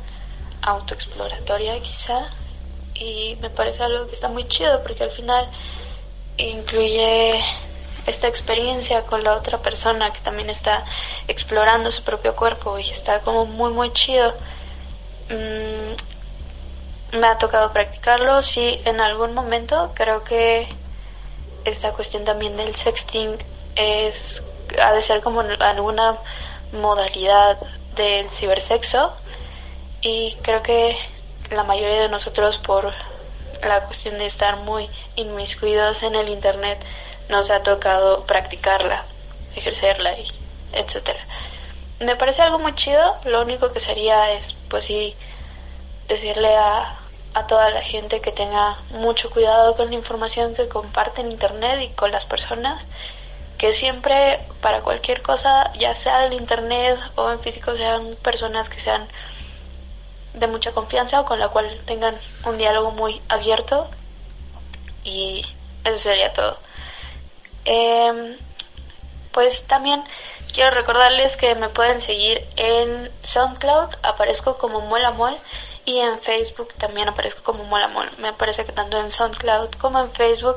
autoexploratoria 0.62 1.80
quizá, 1.80 2.28
y 3.02 3.36
me 3.40 3.50
parece 3.50 3.82
algo 3.82 4.06
que 4.06 4.12
está 4.12 4.28
muy 4.28 4.46
chido 4.46 4.82
porque 4.82 5.04
al 5.04 5.10
final 5.10 5.48
incluye 6.36 7.42
esta 8.06 8.28
experiencia 8.28 9.02
con 9.02 9.22
la 9.22 9.34
otra 9.34 9.58
persona 9.58 10.12
que 10.12 10.20
también 10.20 10.50
está 10.50 10.84
explorando 11.28 11.90
su 11.90 12.02
propio 12.02 12.34
cuerpo 12.34 12.78
y 12.78 12.90
está 12.90 13.20
como 13.20 13.46
muy 13.46 13.70
muy 13.72 13.92
chido. 13.92 14.32
Mm, 15.30 17.16
me 17.18 17.26
ha 17.26 17.38
tocado 17.38 17.72
practicarlo, 17.72 18.42
sí, 18.42 18.80
en 18.84 19.00
algún 19.00 19.34
momento 19.34 19.92
creo 19.94 20.24
que 20.24 20.66
esta 21.64 21.92
cuestión 21.92 22.24
también 22.24 22.56
del 22.56 22.74
sexting 22.74 23.36
es 23.76 24.42
ha 24.82 24.92
de 24.92 25.02
ser 25.02 25.20
como 25.20 25.40
alguna 25.40 26.18
modalidad 26.72 27.58
del 27.94 28.30
cibersexo 28.30 29.12
y 30.00 30.34
creo 30.42 30.62
que 30.62 30.96
la 31.52 31.64
mayoría 31.64 32.02
de 32.02 32.08
nosotros 32.08 32.58
por 32.58 32.92
la 33.62 33.84
cuestión 33.84 34.18
de 34.18 34.26
estar 34.26 34.56
muy 34.56 34.88
inmiscuidos 35.16 36.02
en 36.02 36.14
el 36.14 36.28
internet 36.28 36.82
nos 37.28 37.50
ha 37.50 37.62
tocado 37.62 38.24
practicarla, 38.24 39.04
ejercerla 39.54 40.18
y 40.18 40.26
etcétera. 40.72 41.20
Me 42.00 42.16
parece 42.16 42.42
algo 42.42 42.58
muy 42.58 42.74
chido, 42.74 43.16
lo 43.24 43.42
único 43.42 43.72
que 43.72 43.80
sería 43.80 44.32
es 44.32 44.54
pues 44.68 44.86
sí 44.86 45.14
decirle 46.08 46.56
a, 46.56 46.98
a 47.34 47.46
toda 47.46 47.70
la 47.70 47.82
gente 47.82 48.20
que 48.20 48.32
tenga 48.32 48.78
mucho 48.90 49.30
cuidado 49.30 49.76
con 49.76 49.90
la 49.90 49.94
información 49.94 50.54
que 50.54 50.68
comparte 50.68 51.20
en 51.20 51.30
internet 51.30 51.80
y 51.82 51.88
con 51.88 52.10
las 52.10 52.26
personas 52.26 52.88
que 53.62 53.72
siempre 53.74 54.40
para 54.60 54.80
cualquier 54.80 55.22
cosa, 55.22 55.72
ya 55.74 55.94
sea 55.94 56.22
del 56.22 56.32
internet 56.32 56.98
o 57.14 57.30
en 57.30 57.38
físico, 57.38 57.76
sean 57.76 58.16
personas 58.20 58.68
que 58.68 58.80
sean 58.80 59.06
de 60.34 60.46
mucha 60.46 60.72
confianza 60.72 61.20
o 61.20 61.24
con 61.24 61.38
la 61.38 61.48
cual 61.48 61.80
tengan 61.84 62.18
un 62.44 62.58
diálogo 62.58 62.90
muy 62.90 63.20
abierto 63.28 63.88
y 65.04 65.44
eso 65.84 65.98
sería 65.98 66.32
todo. 66.32 66.58
Em, 67.64 68.36
pues 69.32 69.64
también 69.64 70.02
quiero 70.52 70.70
recordarles 70.70 71.36
que 71.36 71.54
me 71.54 71.68
pueden 71.68 72.00
seguir 72.00 72.46
en 72.56 73.10
SoundCloud, 73.22 73.94
aparezco 74.02 74.58
como 74.58 74.80
Mola 74.80 75.12
y 75.84 75.98
en 75.98 76.20
Facebook 76.20 76.72
también 76.74 77.08
aparezco 77.08 77.42
como 77.42 77.64
Mola 77.64 77.88
Me 78.18 78.32
parece 78.32 78.64
que 78.64 78.72
tanto 78.72 78.98
en 78.98 79.10
SoundCloud 79.10 79.70
como 79.80 80.00
en 80.00 80.12
Facebook 80.12 80.56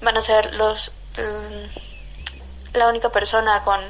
van 0.00 0.16
a 0.16 0.20
ser 0.20 0.54
los 0.54 0.92
mm, 1.16 2.76
la 2.76 2.88
única 2.88 3.10
persona 3.10 3.62
con 3.64 3.80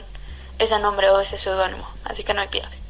ese 0.58 0.78
nombre 0.78 1.10
o 1.10 1.20
ese 1.20 1.38
seudónimo, 1.38 1.88
así 2.04 2.24
que 2.24 2.34
no 2.34 2.40
hay 2.40 2.48
pierde. 2.48 2.81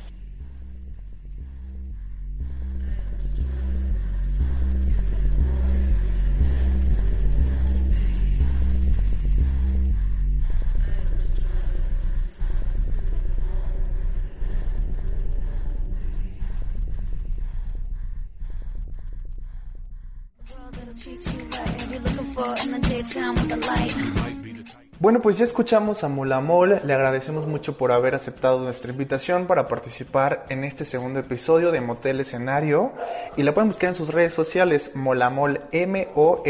Bueno, 24.99 25.21
pues 25.21 25.37
ya 25.39 25.45
escuchamos 25.45 26.05
a 26.05 26.09
Mulamol, 26.09 26.79
le 26.85 26.95
agradecemos 26.95 27.47
mucho 27.49 27.77
por 27.77 27.91
haber 27.91 28.15
aceptado 28.15 28.61
nuestra 28.61 28.93
invitación 28.93 29.47
para 29.47 29.67
participar 29.67 30.47
en 30.49 30.63
este 30.63 30.85
segundo 30.85 31.19
episodio 31.19 31.73
de 31.73 31.81
Motel 31.81 32.21
Escenario 32.21 32.93
y 33.37 33.43
la 33.43 33.53
pueden 33.53 33.71
buscar 33.71 33.89
en 33.89 33.97
sus 33.97 34.15
redes 34.15 34.33
sociales 34.33 34.93
Molamol 34.95 35.61
M-O-L-A-M-O-L. 35.73 36.47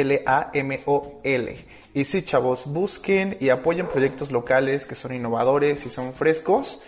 Y 1.94 2.04
sí, 2.04 2.22
chavos, 2.22 2.66
busquen 2.66 3.38
y 3.40 3.48
apoyen 3.48 3.88
proyectos 3.88 4.30
locales 4.30 4.84
que 4.84 4.94
son 4.94 5.14
innovadores 5.14 5.86
y 5.86 5.88
son 5.88 6.12
frescos. 6.12 6.82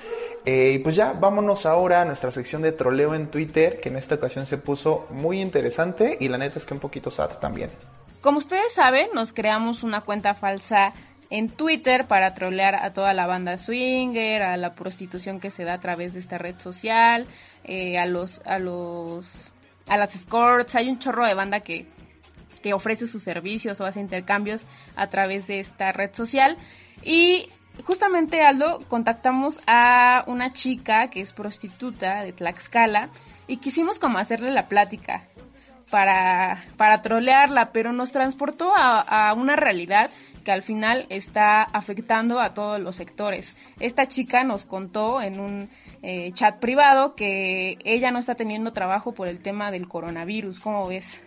Eh, 0.45 0.73
y 0.75 0.79
pues 0.81 0.97
ya, 0.97 1.15
vámonos 1.15 1.65
ahora 1.65 2.03
a 2.03 2.05
nuestra 2.05 2.31
sección 2.31 2.61
de 2.61 2.73
troleo 2.73 3.15
en 3.15 3.31
Twitter, 3.31 3.81
que 3.81 3.89
en 3.89 3.97
esta 3.97 4.17
ocasión 4.17 4.45
se 4.45 4.59
puso 4.59 5.07
muy 5.11 5.41
interesante 5.41 6.19
y 6.21 6.29
la 6.29 6.37
neta 6.37 6.59
es 6.59 6.67
que 6.67 6.75
un 6.75 6.81
poquito 6.81 7.11
sad 7.11 7.39
también. 7.39 7.71
Como 8.25 8.39
ustedes 8.39 8.73
saben, 8.73 9.09
nos 9.13 9.35
creamos 9.35 9.83
una 9.83 10.01
cuenta 10.01 10.35
falsa 10.35 10.95
en 11.29 11.51
Twitter 11.51 12.07
para 12.07 12.33
trolear 12.33 12.75
a 12.75 12.95
toda 12.95 13.13
la 13.13 13.27
banda 13.27 13.59
swinger, 13.59 14.41
a 14.41 14.57
la 14.57 14.75
prostitución 14.75 15.41
que 15.41 15.51
se 15.51 15.65
da 15.65 15.75
a 15.75 15.81
través 15.81 16.15
de 16.15 16.21
esta 16.21 16.39
red 16.39 16.59
social, 16.59 17.27
eh, 17.65 17.99
a 17.99 18.07
los, 18.07 18.41
a 18.47 18.59
los, 18.59 19.53
a 19.87 19.99
las 19.99 20.15
escorts. 20.15 20.75
Hay 20.75 20.89
un 20.89 20.99
chorro 20.99 21.27
de 21.27 21.35
banda 21.35 21.61
que, 21.61 21.87
que 22.63 22.73
ofrece 22.73 23.07
sus 23.07 23.23
servicios 23.23 23.79
o 23.83 23.85
hace 23.85 24.01
intercambios 24.01 24.65
a 24.97 25.09
través 25.09 25.47
de 25.47 25.61
esta 25.61 25.93
red 25.93 26.15
social. 26.15 26.57
Y 27.03 27.51
justamente 27.85 28.41
Aldo 28.41 28.79
contactamos 28.89 29.61
a 29.67 30.25
una 30.29 30.51
chica 30.51 31.11
que 31.11 31.21
es 31.21 31.35
prostituta 31.35 32.23
de 32.23 32.33
Tlaxcala 32.33 33.11
y 33.47 33.59
quisimos 33.59 33.99
como 33.99 34.17
hacerle 34.17 34.51
la 34.51 34.67
plática 34.67 35.29
para, 35.91 36.65
para 36.77 37.03
trolearla, 37.03 37.73
pero 37.73 37.93
nos 37.93 38.13
transportó 38.13 38.73
a, 38.77 39.33
una 39.35 39.57
realidad 39.57 40.11
que 40.45 40.53
al 40.53 40.63
final 40.63 41.07
está 41.09 41.63
afectando 41.63 42.41
a 42.41 42.53
todos 42.53 42.79
los 42.81 42.97
sectores. 42.97 43.55
Esta 43.81 44.07
chica 44.07 44.45
nos 44.45 44.65
contó 44.65 45.23
en 45.23 45.41
un 45.41 45.71
eh, 46.03 46.33
chat 46.33 46.59
privado 46.59 47.15
que 47.15 47.79
ella 47.85 48.11
no 48.11 48.19
está 48.19 48.35
teniendo 48.35 48.73
trabajo 48.73 49.13
por 49.13 49.29
el 49.29 49.41
tema 49.41 49.71
del 49.71 49.89
coronavirus. 49.89 50.61
¿Cómo 50.61 50.87
ves? 50.87 51.23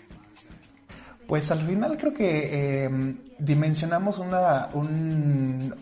Pues 1.27 1.51
al 1.51 1.61
final 1.61 1.97
creo 1.97 2.13
que 2.13 2.85
eh, 2.85 3.15
dimensionamos 3.39 4.19
una, 4.19 4.69
un, 4.73 5.73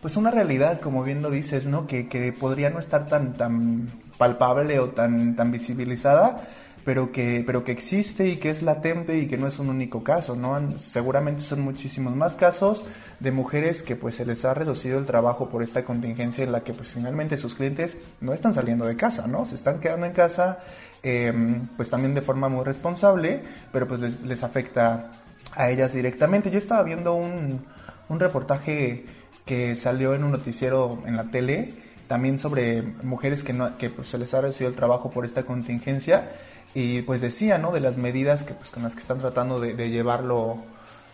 pues 0.00 0.16
una 0.16 0.30
realidad, 0.30 0.80
como 0.80 1.02
bien 1.02 1.22
lo 1.22 1.30
dices, 1.30 1.66
¿no? 1.66 1.86
Que, 1.86 2.08
que 2.08 2.30
podría 2.32 2.68
no 2.68 2.78
estar 2.78 3.06
tan, 3.06 3.32
tan 3.38 4.02
palpable 4.18 4.78
o 4.78 4.90
tan, 4.90 5.34
tan 5.34 5.50
visibilizada, 5.50 6.46
pero 6.84 7.12
que, 7.12 7.42
pero 7.46 7.64
que 7.64 7.72
existe 7.72 8.28
y 8.28 8.36
que 8.36 8.50
es 8.50 8.62
latente 8.62 9.18
y 9.18 9.26
que 9.26 9.38
no 9.38 9.46
es 9.46 9.58
un 9.58 9.70
único 9.70 10.04
caso, 10.04 10.36
¿no? 10.36 10.78
Seguramente 10.78 11.42
son 11.42 11.62
muchísimos 11.62 12.14
más 12.14 12.34
casos 12.34 12.84
de 13.20 13.32
mujeres 13.32 13.82
que 13.82 13.96
pues 13.96 14.16
se 14.16 14.26
les 14.26 14.44
ha 14.44 14.52
reducido 14.52 14.98
el 14.98 15.06
trabajo 15.06 15.48
por 15.48 15.62
esta 15.62 15.84
contingencia 15.84 16.44
en 16.44 16.52
la 16.52 16.62
que 16.62 16.74
pues 16.74 16.92
finalmente 16.92 17.38
sus 17.38 17.54
clientes 17.54 17.96
no 18.20 18.34
están 18.34 18.52
saliendo 18.52 18.84
de 18.84 18.96
casa, 18.96 19.26
¿no? 19.26 19.46
Se 19.46 19.54
están 19.54 19.80
quedando 19.80 20.04
en 20.04 20.12
casa, 20.12 20.58
em, 21.02 21.68
pues 21.76 21.88
también 21.88 22.14
de 22.14 22.20
forma 22.20 22.48
muy 22.48 22.64
responsable, 22.64 23.40
pero 23.72 23.88
pues 23.88 24.00
les, 24.00 24.20
les 24.20 24.42
afecta 24.42 25.10
a 25.52 25.70
ellas 25.70 25.94
directamente. 25.94 26.50
Yo 26.50 26.58
estaba 26.58 26.82
viendo 26.82 27.14
un, 27.14 27.64
un 28.10 28.20
reportaje 28.20 29.06
que 29.46 29.74
salió 29.76 30.14
en 30.14 30.24
un 30.24 30.32
noticiero 30.32 31.02
en 31.06 31.16
la 31.16 31.24
tele, 31.24 31.72
también 32.08 32.38
sobre 32.38 32.82
mujeres 33.02 33.42
que, 33.42 33.54
no, 33.54 33.78
que 33.78 33.88
pues, 33.88 34.08
se 34.08 34.18
les 34.18 34.34
ha 34.34 34.42
reducido 34.42 34.68
el 34.68 34.76
trabajo 34.76 35.10
por 35.10 35.24
esta 35.24 35.44
contingencia 35.44 36.30
y 36.74 37.02
pues 37.02 37.20
decía, 37.20 37.56
¿no? 37.58 37.70
De 37.70 37.80
las 37.80 37.96
medidas 37.96 38.42
que, 38.42 38.52
pues, 38.52 38.70
con 38.70 38.82
las 38.82 38.94
que 38.94 39.00
están 39.00 39.18
tratando 39.18 39.60
de, 39.60 39.74
de 39.74 39.90
llevarlo, 39.90 40.58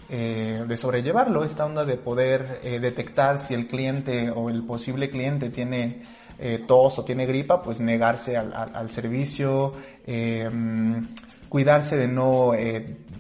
eh, 0.09 0.64
de 0.66 0.77
sobrellevarlo, 0.77 1.44
esta 1.44 1.66
onda 1.66 1.85
de 1.85 1.96
poder 1.96 2.61
eh, 2.64 2.81
detectar 2.81 3.38
si 3.38 3.53
el 3.55 3.66
cliente 3.66 4.31
o 4.31 4.49
el 4.49 4.64
posible 4.64 5.11
cliente 5.11 5.51
tiene 5.51 6.01
eh, 6.38 6.64
tos 6.66 6.99
o 6.99 7.05
tiene 7.05 7.27
gripa, 7.27 7.62
pues 7.62 7.79
negarse 7.79 8.38
al, 8.38 8.55
al, 8.55 8.75
al 8.75 8.90
servicio, 8.90 9.75
cuidarse 11.49 11.96
de 11.96 12.09
no 12.09 12.53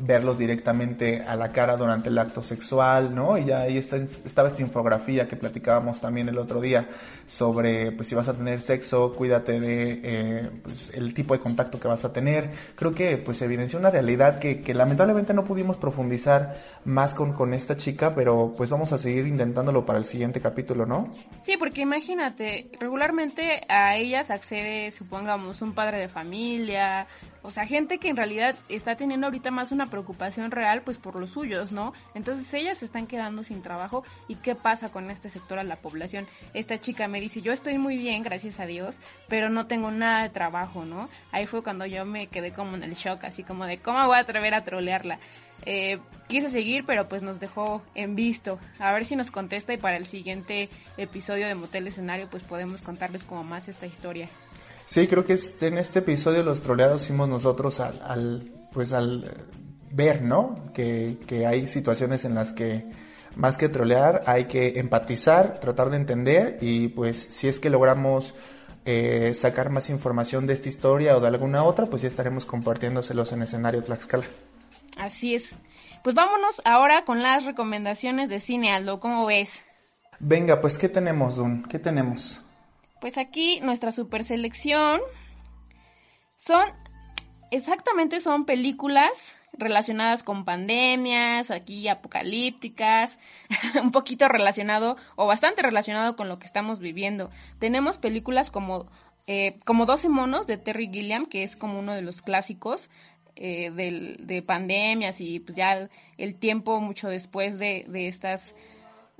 verlos 0.00 0.38
directamente 0.38 1.20
a 1.22 1.36
la 1.36 1.52
cara 1.52 1.76
durante 1.76 2.08
el 2.08 2.18
acto 2.18 2.42
sexual, 2.42 3.14
¿no? 3.14 3.36
Y 3.38 3.46
ya 3.46 3.60
ahí 3.60 3.78
está, 3.78 3.96
estaba 3.96 4.48
esta 4.48 4.62
infografía 4.62 5.28
que 5.28 5.36
platicábamos 5.36 6.00
también 6.00 6.28
el 6.28 6.38
otro 6.38 6.60
día 6.60 6.88
sobre, 7.26 7.92
pues 7.92 8.08
si 8.08 8.14
vas 8.14 8.28
a 8.28 8.34
tener 8.34 8.60
sexo, 8.60 9.14
cuídate 9.14 9.60
de 9.60 10.00
eh, 10.02 10.50
pues, 10.62 10.90
el 10.94 11.14
tipo 11.14 11.34
de 11.34 11.40
contacto 11.40 11.78
que 11.78 11.88
vas 11.88 12.04
a 12.04 12.12
tener. 12.12 12.50
Creo 12.74 12.94
que 12.94 13.18
pues 13.18 13.42
evidencia 13.42 13.78
una 13.78 13.90
realidad 13.90 14.38
que, 14.38 14.62
que 14.62 14.74
lamentablemente 14.74 15.34
no 15.34 15.44
pudimos 15.44 15.76
profundizar 15.76 16.54
más 16.84 17.14
con, 17.14 17.32
con 17.32 17.54
esta 17.54 17.76
chica, 17.76 18.14
pero 18.14 18.54
pues 18.56 18.70
vamos 18.70 18.92
a 18.92 18.98
seguir 18.98 19.26
intentándolo 19.26 19.84
para 19.84 19.98
el 19.98 20.04
siguiente 20.04 20.40
capítulo, 20.40 20.86
¿no? 20.86 21.10
Sí, 21.42 21.56
porque 21.58 21.82
imagínate, 21.82 22.70
regularmente 22.80 23.62
a 23.68 23.96
ellas 23.96 24.30
accede, 24.30 24.90
supongamos, 24.90 25.62
un 25.62 25.72
padre 25.72 25.98
de 25.98 26.08
familia, 26.08 27.06
o 27.42 27.50
sea, 27.50 27.66
gente 27.66 27.98
que 27.98 28.08
en 28.08 28.16
realidad 28.16 28.54
está 28.68 28.96
teniendo 28.96 29.26
ahorita 29.26 29.50
más 29.50 29.72
una 29.72 29.86
preocupación 29.86 30.50
real 30.50 30.82
pues 30.82 30.98
por 30.98 31.16
los 31.16 31.30
suyos, 31.30 31.72
¿no? 31.72 31.92
Entonces 32.14 32.52
ellas 32.54 32.78
se 32.78 32.84
están 32.84 33.06
quedando 33.06 33.42
sin 33.42 33.62
trabajo 33.62 34.04
y 34.28 34.36
qué 34.36 34.54
pasa 34.54 34.90
con 34.90 35.10
este 35.10 35.30
sector 35.30 35.58
a 35.58 35.64
la 35.64 35.76
población. 35.76 36.26
Esta 36.54 36.80
chica 36.80 37.08
me 37.08 37.20
dice, 37.20 37.40
yo 37.40 37.52
estoy 37.52 37.78
muy 37.78 37.96
bien, 37.96 38.22
gracias 38.22 38.60
a 38.60 38.66
Dios, 38.66 39.00
pero 39.28 39.48
no 39.48 39.66
tengo 39.66 39.90
nada 39.90 40.22
de 40.22 40.30
trabajo, 40.30 40.84
¿no? 40.84 41.08
Ahí 41.32 41.46
fue 41.46 41.62
cuando 41.62 41.86
yo 41.86 42.04
me 42.04 42.26
quedé 42.26 42.52
como 42.52 42.76
en 42.76 42.82
el 42.82 42.94
shock, 42.94 43.24
así 43.24 43.42
como 43.42 43.64
de, 43.64 43.78
¿cómo 43.78 44.06
voy 44.06 44.16
a 44.16 44.20
atrever 44.20 44.54
a 44.54 44.64
trolearla? 44.64 45.18
Eh, 45.66 45.98
quise 46.28 46.48
seguir, 46.48 46.84
pero 46.84 47.08
pues 47.08 47.22
nos 47.22 47.40
dejó 47.40 47.82
en 47.94 48.14
visto. 48.16 48.58
A 48.78 48.92
ver 48.92 49.04
si 49.04 49.16
nos 49.16 49.30
contesta 49.30 49.72
y 49.72 49.76
para 49.76 49.96
el 49.96 50.06
siguiente 50.06 50.68
episodio 50.96 51.46
de 51.46 51.54
Motel 51.54 51.86
Escenario 51.86 52.28
pues 52.30 52.42
podemos 52.42 52.82
contarles 52.82 53.24
como 53.24 53.44
más 53.44 53.68
esta 53.68 53.86
historia. 53.86 54.28
Sí, 54.86 55.06
creo 55.06 55.24
que 55.24 55.38
en 55.60 55.78
este 55.78 56.00
episodio 56.00 56.42
los 56.42 56.62
troleados 56.62 57.06
fuimos 57.06 57.28
nosotros 57.28 57.80
al, 57.80 58.00
al 58.02 58.52
pues 58.72 58.92
al 58.92 59.46
ver, 59.90 60.22
¿no? 60.22 60.72
Que, 60.72 61.18
que, 61.26 61.46
hay 61.46 61.66
situaciones 61.66 62.24
en 62.24 62.34
las 62.34 62.52
que 62.52 62.90
más 63.36 63.58
que 63.58 63.68
trolear 63.68 64.22
hay 64.26 64.44
que 64.44 64.78
empatizar, 64.78 65.60
tratar 65.60 65.90
de 65.90 65.96
entender 65.96 66.58
y 66.60 66.88
pues 66.88 67.18
si 67.30 67.48
es 67.48 67.60
que 67.60 67.70
logramos 67.70 68.34
eh, 68.84 69.34
sacar 69.34 69.70
más 69.70 69.90
información 69.90 70.46
de 70.46 70.54
esta 70.54 70.68
historia 70.68 71.16
o 71.16 71.20
de 71.20 71.28
alguna 71.28 71.64
otra, 71.64 71.86
pues 71.86 72.02
ya 72.02 72.08
estaremos 72.08 72.46
compartiéndoselos 72.46 73.32
en 73.32 73.42
escenario 73.42 73.84
Tlaxcala. 73.84 74.24
Así 74.96 75.34
es. 75.34 75.56
Pues 76.02 76.14
vámonos 76.14 76.62
ahora 76.64 77.04
con 77.04 77.22
las 77.22 77.44
recomendaciones 77.44 78.30
de 78.30 78.40
cine, 78.40 78.72
Aldo, 78.72 79.00
¿cómo 79.00 79.26
ves? 79.26 79.64
Venga, 80.18 80.60
pues 80.60 80.78
¿qué 80.78 80.88
tenemos, 80.88 81.36
Dun? 81.36 81.62
¿Qué 81.64 81.78
tenemos? 81.78 82.40
Pues 83.00 83.18
aquí 83.18 83.60
nuestra 83.60 83.92
super 83.92 84.24
selección 84.24 85.00
son 86.36 86.62
exactamente 87.50 88.20
son 88.20 88.44
películas 88.44 89.36
relacionadas 89.52 90.22
con 90.22 90.44
pandemias, 90.44 91.50
aquí 91.50 91.88
apocalípticas, 91.88 93.18
un 93.82 93.90
poquito 93.90 94.28
relacionado 94.28 94.96
o 95.16 95.26
bastante 95.26 95.62
relacionado 95.62 96.16
con 96.16 96.28
lo 96.28 96.38
que 96.38 96.46
estamos 96.46 96.78
viviendo. 96.80 97.30
Tenemos 97.58 97.98
películas 97.98 98.50
como 98.50 98.88
eh, 99.26 99.58
como 99.64 99.86
12 99.86 100.08
monos 100.08 100.46
de 100.46 100.56
Terry 100.56 100.90
Gilliam, 100.92 101.26
que 101.26 101.42
es 101.42 101.56
como 101.56 101.78
uno 101.78 101.92
de 101.92 102.02
los 102.02 102.20
clásicos 102.20 102.90
eh, 103.36 103.70
del, 103.70 104.26
de 104.26 104.42
pandemias 104.42 105.20
y 105.20 105.38
pues 105.40 105.56
ya 105.56 105.88
el 106.18 106.34
tiempo 106.36 106.80
mucho 106.80 107.08
después 107.08 107.58
de, 107.58 107.84
de 107.88 108.08
estas 108.08 108.56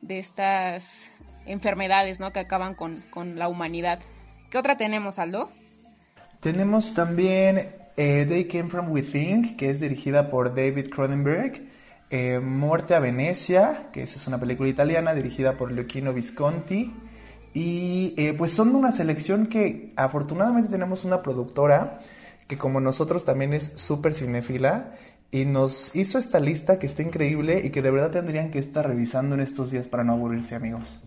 de 0.03 0.19
estas 0.19 1.09
enfermedades, 1.51 2.21
¿no? 2.21 2.33
Que 2.33 2.41
acaban 2.41 2.75
con, 2.75 3.05
con 3.11 3.39
la 3.39 3.49
humanidad. 3.49 4.01
¿Qué 4.51 4.59
otra 4.59 4.77
tenemos, 4.77 5.19
Aldo? 5.19 5.51
Tenemos 6.41 6.95
también 6.95 7.69
eh, 7.97 8.27
They 8.29 8.47
Came 8.47 8.69
From 8.69 8.91
Within, 8.91 9.57
que 9.57 9.71
es 9.71 9.81
dirigida 9.81 10.31
por 10.31 10.55
David 10.55 10.89
Cronenberg. 10.91 11.69
Eh, 12.09 12.41
Muerte 12.41 12.95
a 12.95 13.01
Venecia, 13.01 13.89
que 13.93 14.03
esa 14.03 14.17
es 14.17 14.27
una 14.27 14.41
película 14.41 14.69
italiana 14.69 15.15
dirigida 15.15 15.57
por 15.57 15.71
Luchino 15.71 16.13
Visconti. 16.13 16.93
Y 17.53 18.15
eh, 18.17 18.35
pues 18.37 18.53
son 18.53 18.75
una 18.75 18.91
selección 18.93 19.47
que 19.47 19.93
afortunadamente 19.97 20.71
tenemos 20.71 21.05
una 21.05 21.23
productora 21.23 22.01
que 22.49 22.59
como 22.59 22.81
nosotros 22.81 23.25
también 23.25 23.53
es 23.53 23.73
súper 23.77 24.15
cinéfila 24.15 24.95
y 25.31 25.45
nos 25.45 25.95
hizo 25.95 26.19
esta 26.19 26.41
lista 26.41 26.81
que 26.81 26.87
está 26.87 27.03
increíble 27.03 27.63
y 27.65 27.71
que 27.71 27.83
de 27.83 27.93
verdad 27.93 28.11
tendrían 28.11 28.51
que 28.51 28.59
estar 28.59 28.89
revisando 28.89 29.37
en 29.37 29.41
estos 29.41 29.71
días 29.71 29.87
para 29.87 30.03
no 30.03 30.15
aburrirse 30.15 30.57
amigos. 30.57 31.01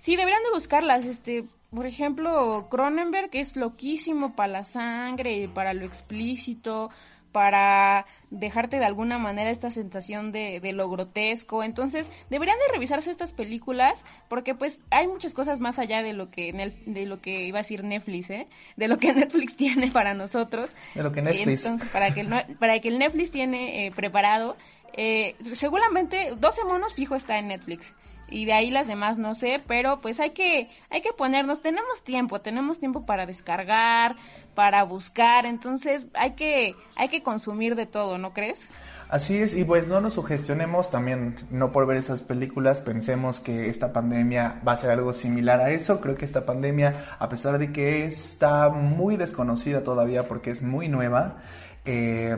Sí, 0.00 0.16
deberían 0.16 0.42
de 0.42 0.50
buscarlas. 0.50 1.04
Este, 1.04 1.44
por 1.68 1.86
ejemplo, 1.86 2.68
Cronenberg 2.70 3.28
es 3.34 3.54
loquísimo 3.54 4.34
para 4.34 4.50
la 4.50 4.64
sangre, 4.64 5.50
para 5.52 5.74
lo 5.74 5.84
explícito, 5.84 6.88
para 7.32 8.06
dejarte 8.30 8.78
de 8.78 8.86
alguna 8.86 9.18
manera 9.18 9.50
esta 9.50 9.68
sensación 9.68 10.32
de, 10.32 10.58
de, 10.60 10.72
lo 10.72 10.88
grotesco. 10.88 11.62
Entonces, 11.62 12.10
deberían 12.30 12.56
de 12.56 12.72
revisarse 12.72 13.10
estas 13.10 13.34
películas 13.34 14.06
porque 14.30 14.54
pues 14.54 14.80
hay 14.90 15.06
muchas 15.06 15.34
cosas 15.34 15.60
más 15.60 15.78
allá 15.78 16.02
de 16.02 16.14
lo 16.14 16.30
que 16.30 16.50
de 16.86 17.04
lo 17.04 17.20
que 17.20 17.46
iba 17.46 17.58
a 17.58 17.62
decir 17.62 17.84
Netflix, 17.84 18.30
¿eh? 18.30 18.48
De 18.76 18.88
lo 18.88 18.96
que 18.96 19.12
Netflix 19.12 19.54
tiene 19.54 19.90
para 19.90 20.14
nosotros. 20.14 20.70
De 20.94 21.02
lo 21.02 21.12
que 21.12 21.20
Netflix. 21.20 21.66
Entonces, 21.66 21.90
para 21.90 22.14
que 22.14 22.22
el, 22.22 22.56
para 22.58 22.80
que 22.80 22.88
el 22.88 22.98
Netflix 22.98 23.30
tiene 23.30 23.86
eh, 23.86 23.92
preparado, 23.92 24.56
eh, 24.94 25.36
seguramente 25.52 26.32
12 26.38 26.64
monos 26.64 26.94
fijo 26.94 27.16
está 27.16 27.38
en 27.38 27.48
Netflix 27.48 27.92
y 28.30 28.44
de 28.44 28.52
ahí 28.52 28.70
las 28.70 28.86
demás 28.86 29.18
no 29.18 29.34
sé, 29.34 29.62
pero 29.66 30.00
pues 30.00 30.20
hay 30.20 30.30
que 30.30 30.68
hay 30.88 31.02
que 31.02 31.12
ponernos, 31.12 31.60
tenemos 31.60 32.02
tiempo, 32.02 32.40
tenemos 32.40 32.78
tiempo 32.78 33.04
para 33.04 33.26
descargar, 33.26 34.16
para 34.54 34.84
buscar, 34.84 35.46
entonces 35.46 36.06
hay 36.14 36.32
que 36.32 36.74
hay 36.96 37.08
que 37.08 37.22
consumir 37.22 37.74
de 37.74 37.86
todo, 37.86 38.18
¿no 38.18 38.32
crees? 38.32 38.70
Así 39.10 39.38
es, 39.38 39.56
y 39.56 39.64
pues 39.64 39.88
no 39.88 40.00
nos 40.00 40.14
sugestionemos 40.14 40.88
también, 40.92 41.34
no 41.50 41.72
por 41.72 41.84
ver 41.84 41.96
esas 41.96 42.22
películas, 42.22 42.80
pensemos 42.80 43.40
que 43.40 43.68
esta 43.68 43.92
pandemia 43.92 44.62
va 44.66 44.72
a 44.72 44.76
ser 44.76 44.90
algo 44.90 45.12
similar 45.12 45.60
a 45.60 45.70
eso. 45.72 46.00
Creo 46.00 46.14
que 46.14 46.24
esta 46.24 46.46
pandemia, 46.46 47.16
a 47.18 47.28
pesar 47.28 47.58
de 47.58 47.72
que 47.72 48.04
está 48.04 48.68
muy 48.68 49.16
desconocida 49.16 49.82
todavía 49.82 50.28
porque 50.28 50.52
es 50.52 50.62
muy 50.62 50.88
nueva, 50.88 51.38
eh, 51.84 52.36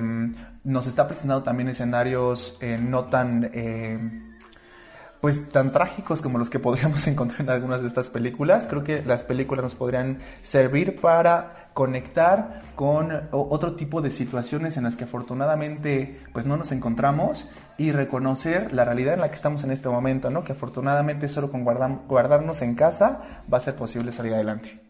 nos 0.65 0.87
está 0.87 1.07
presentando 1.07 1.43
también 1.43 1.69
escenarios 1.69 2.57
eh, 2.63 2.79
no 2.81 3.05
tan... 3.05 3.51
Eh, 3.53 3.99
pues 5.23 5.51
tan 5.51 5.71
trágicos 5.71 6.21
como 6.21 6.37
los 6.37 6.51
que 6.51 6.59
podríamos 6.59 7.07
encontrar 7.07 7.43
en 7.43 7.51
algunas 7.51 7.81
de 7.81 7.87
estas 7.87 8.11
películas. 8.11 8.67
Creo 8.67 8.83
que 8.83 9.03
las 9.03 9.23
películas 9.23 9.63
nos 9.63 9.77
podrían 9.77 10.19
servir 10.43 11.01
para 11.01 11.71
conectar 11.75 12.61
con 12.75 13.29
otro 13.31 13.77
tipo 13.77 14.03
de 14.03 14.11
situaciones 14.11 14.77
en 14.77 14.83
las 14.83 14.97
que 14.97 15.05
afortunadamente 15.05 16.21
pues 16.33 16.45
no 16.45 16.57
nos 16.57 16.73
encontramos 16.73 17.49
y 17.79 17.93
reconocer 17.93 18.73
la 18.73 18.85
realidad 18.85 19.15
en 19.15 19.21
la 19.21 19.29
que 19.29 19.37
estamos 19.37 19.63
en 19.63 19.71
este 19.71 19.89
momento, 19.89 20.29
¿no? 20.29 20.43
Que 20.43 20.53
afortunadamente 20.53 21.29
solo 21.29 21.53
con 21.53 21.65
guardarnos 21.65 22.61
en 22.61 22.75
casa 22.75 23.23
va 23.51 23.59
a 23.59 23.61
ser 23.61 23.77
posible 23.77 24.11
salir 24.11 24.35
adelante. 24.35 24.81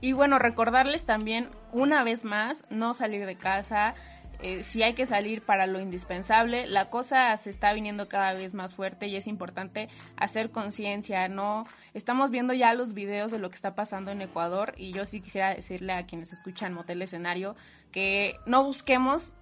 Y 0.00 0.12
bueno, 0.12 0.38
recordarles 0.38 1.04
también 1.04 1.50
una 1.72 2.04
vez 2.04 2.24
más 2.24 2.64
no 2.70 2.94
salir 2.94 3.26
de 3.26 3.36
casa, 3.36 3.94
eh, 4.40 4.62
si 4.62 4.82
hay 4.82 4.94
que 4.94 5.04
salir 5.04 5.42
para 5.42 5.66
lo 5.66 5.80
indispensable, 5.80 6.66
la 6.66 6.90
cosa 6.90 7.36
se 7.36 7.50
está 7.50 7.72
viniendo 7.72 8.08
cada 8.08 8.34
vez 8.34 8.54
más 8.54 8.74
fuerte 8.74 9.08
y 9.08 9.16
es 9.16 9.26
importante 9.26 9.88
hacer 10.16 10.50
conciencia, 10.50 11.28
¿no? 11.28 11.66
Estamos 11.92 12.30
viendo 12.30 12.54
ya 12.54 12.72
los 12.74 12.94
videos 12.94 13.32
de 13.32 13.38
lo 13.38 13.50
que 13.50 13.56
está 13.56 13.74
pasando 13.74 14.12
en 14.12 14.22
Ecuador 14.22 14.74
y 14.76 14.92
yo 14.92 15.04
sí 15.04 15.20
quisiera 15.20 15.54
decirle 15.54 15.92
a 15.92 16.06
quienes 16.06 16.32
escuchan 16.32 16.72
Motel 16.72 17.02
Escenario 17.02 17.56
que 17.90 18.36
no 18.46 18.62
busquemos 18.62 19.34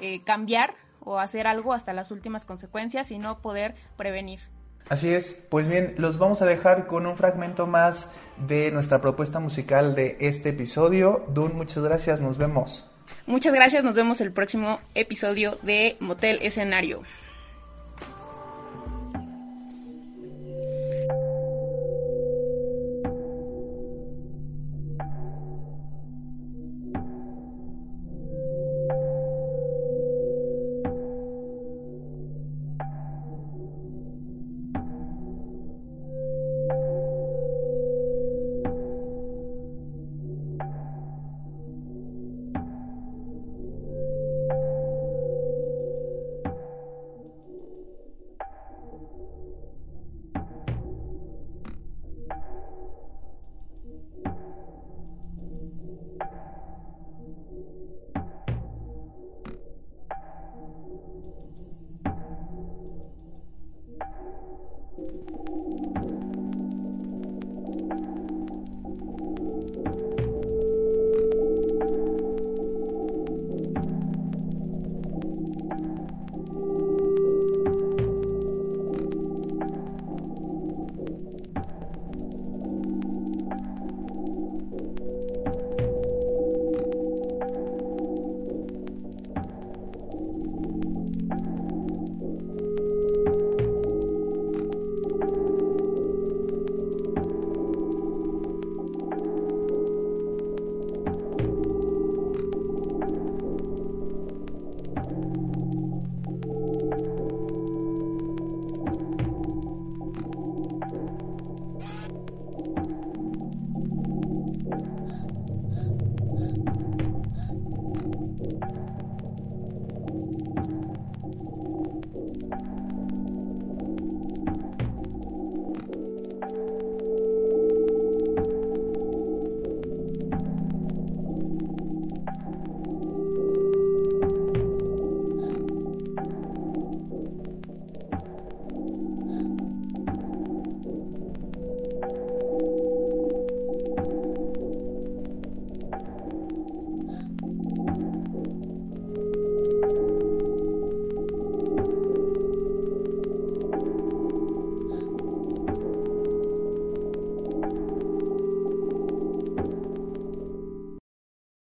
eh, 0.00 0.22
cambiar 0.24 0.74
o 1.00 1.18
hacer 1.18 1.46
algo 1.46 1.72
hasta 1.72 1.92
las 1.92 2.10
últimas 2.10 2.44
consecuencias, 2.44 3.08
sino 3.08 3.40
poder 3.40 3.74
prevenir. 3.96 4.40
Así 4.88 5.08
es, 5.08 5.46
pues 5.48 5.68
bien, 5.68 5.94
los 5.96 6.18
vamos 6.18 6.42
a 6.42 6.46
dejar 6.46 6.86
con 6.86 7.06
un 7.06 7.16
fragmento 7.16 7.66
más 7.66 8.12
de 8.46 8.70
nuestra 8.70 9.00
propuesta 9.00 9.40
musical 9.40 9.94
de 9.94 10.18
este 10.20 10.50
episodio. 10.50 11.24
Dun, 11.28 11.56
muchas 11.56 11.82
gracias, 11.82 12.20
nos 12.20 12.36
vemos. 12.36 12.90
Muchas 13.26 13.54
gracias, 13.54 13.84
nos 13.84 13.94
vemos 13.94 14.20
el 14.20 14.32
próximo 14.32 14.80
episodio 14.94 15.58
de 15.62 15.96
Motel 16.00 16.38
Escenario. 16.42 17.02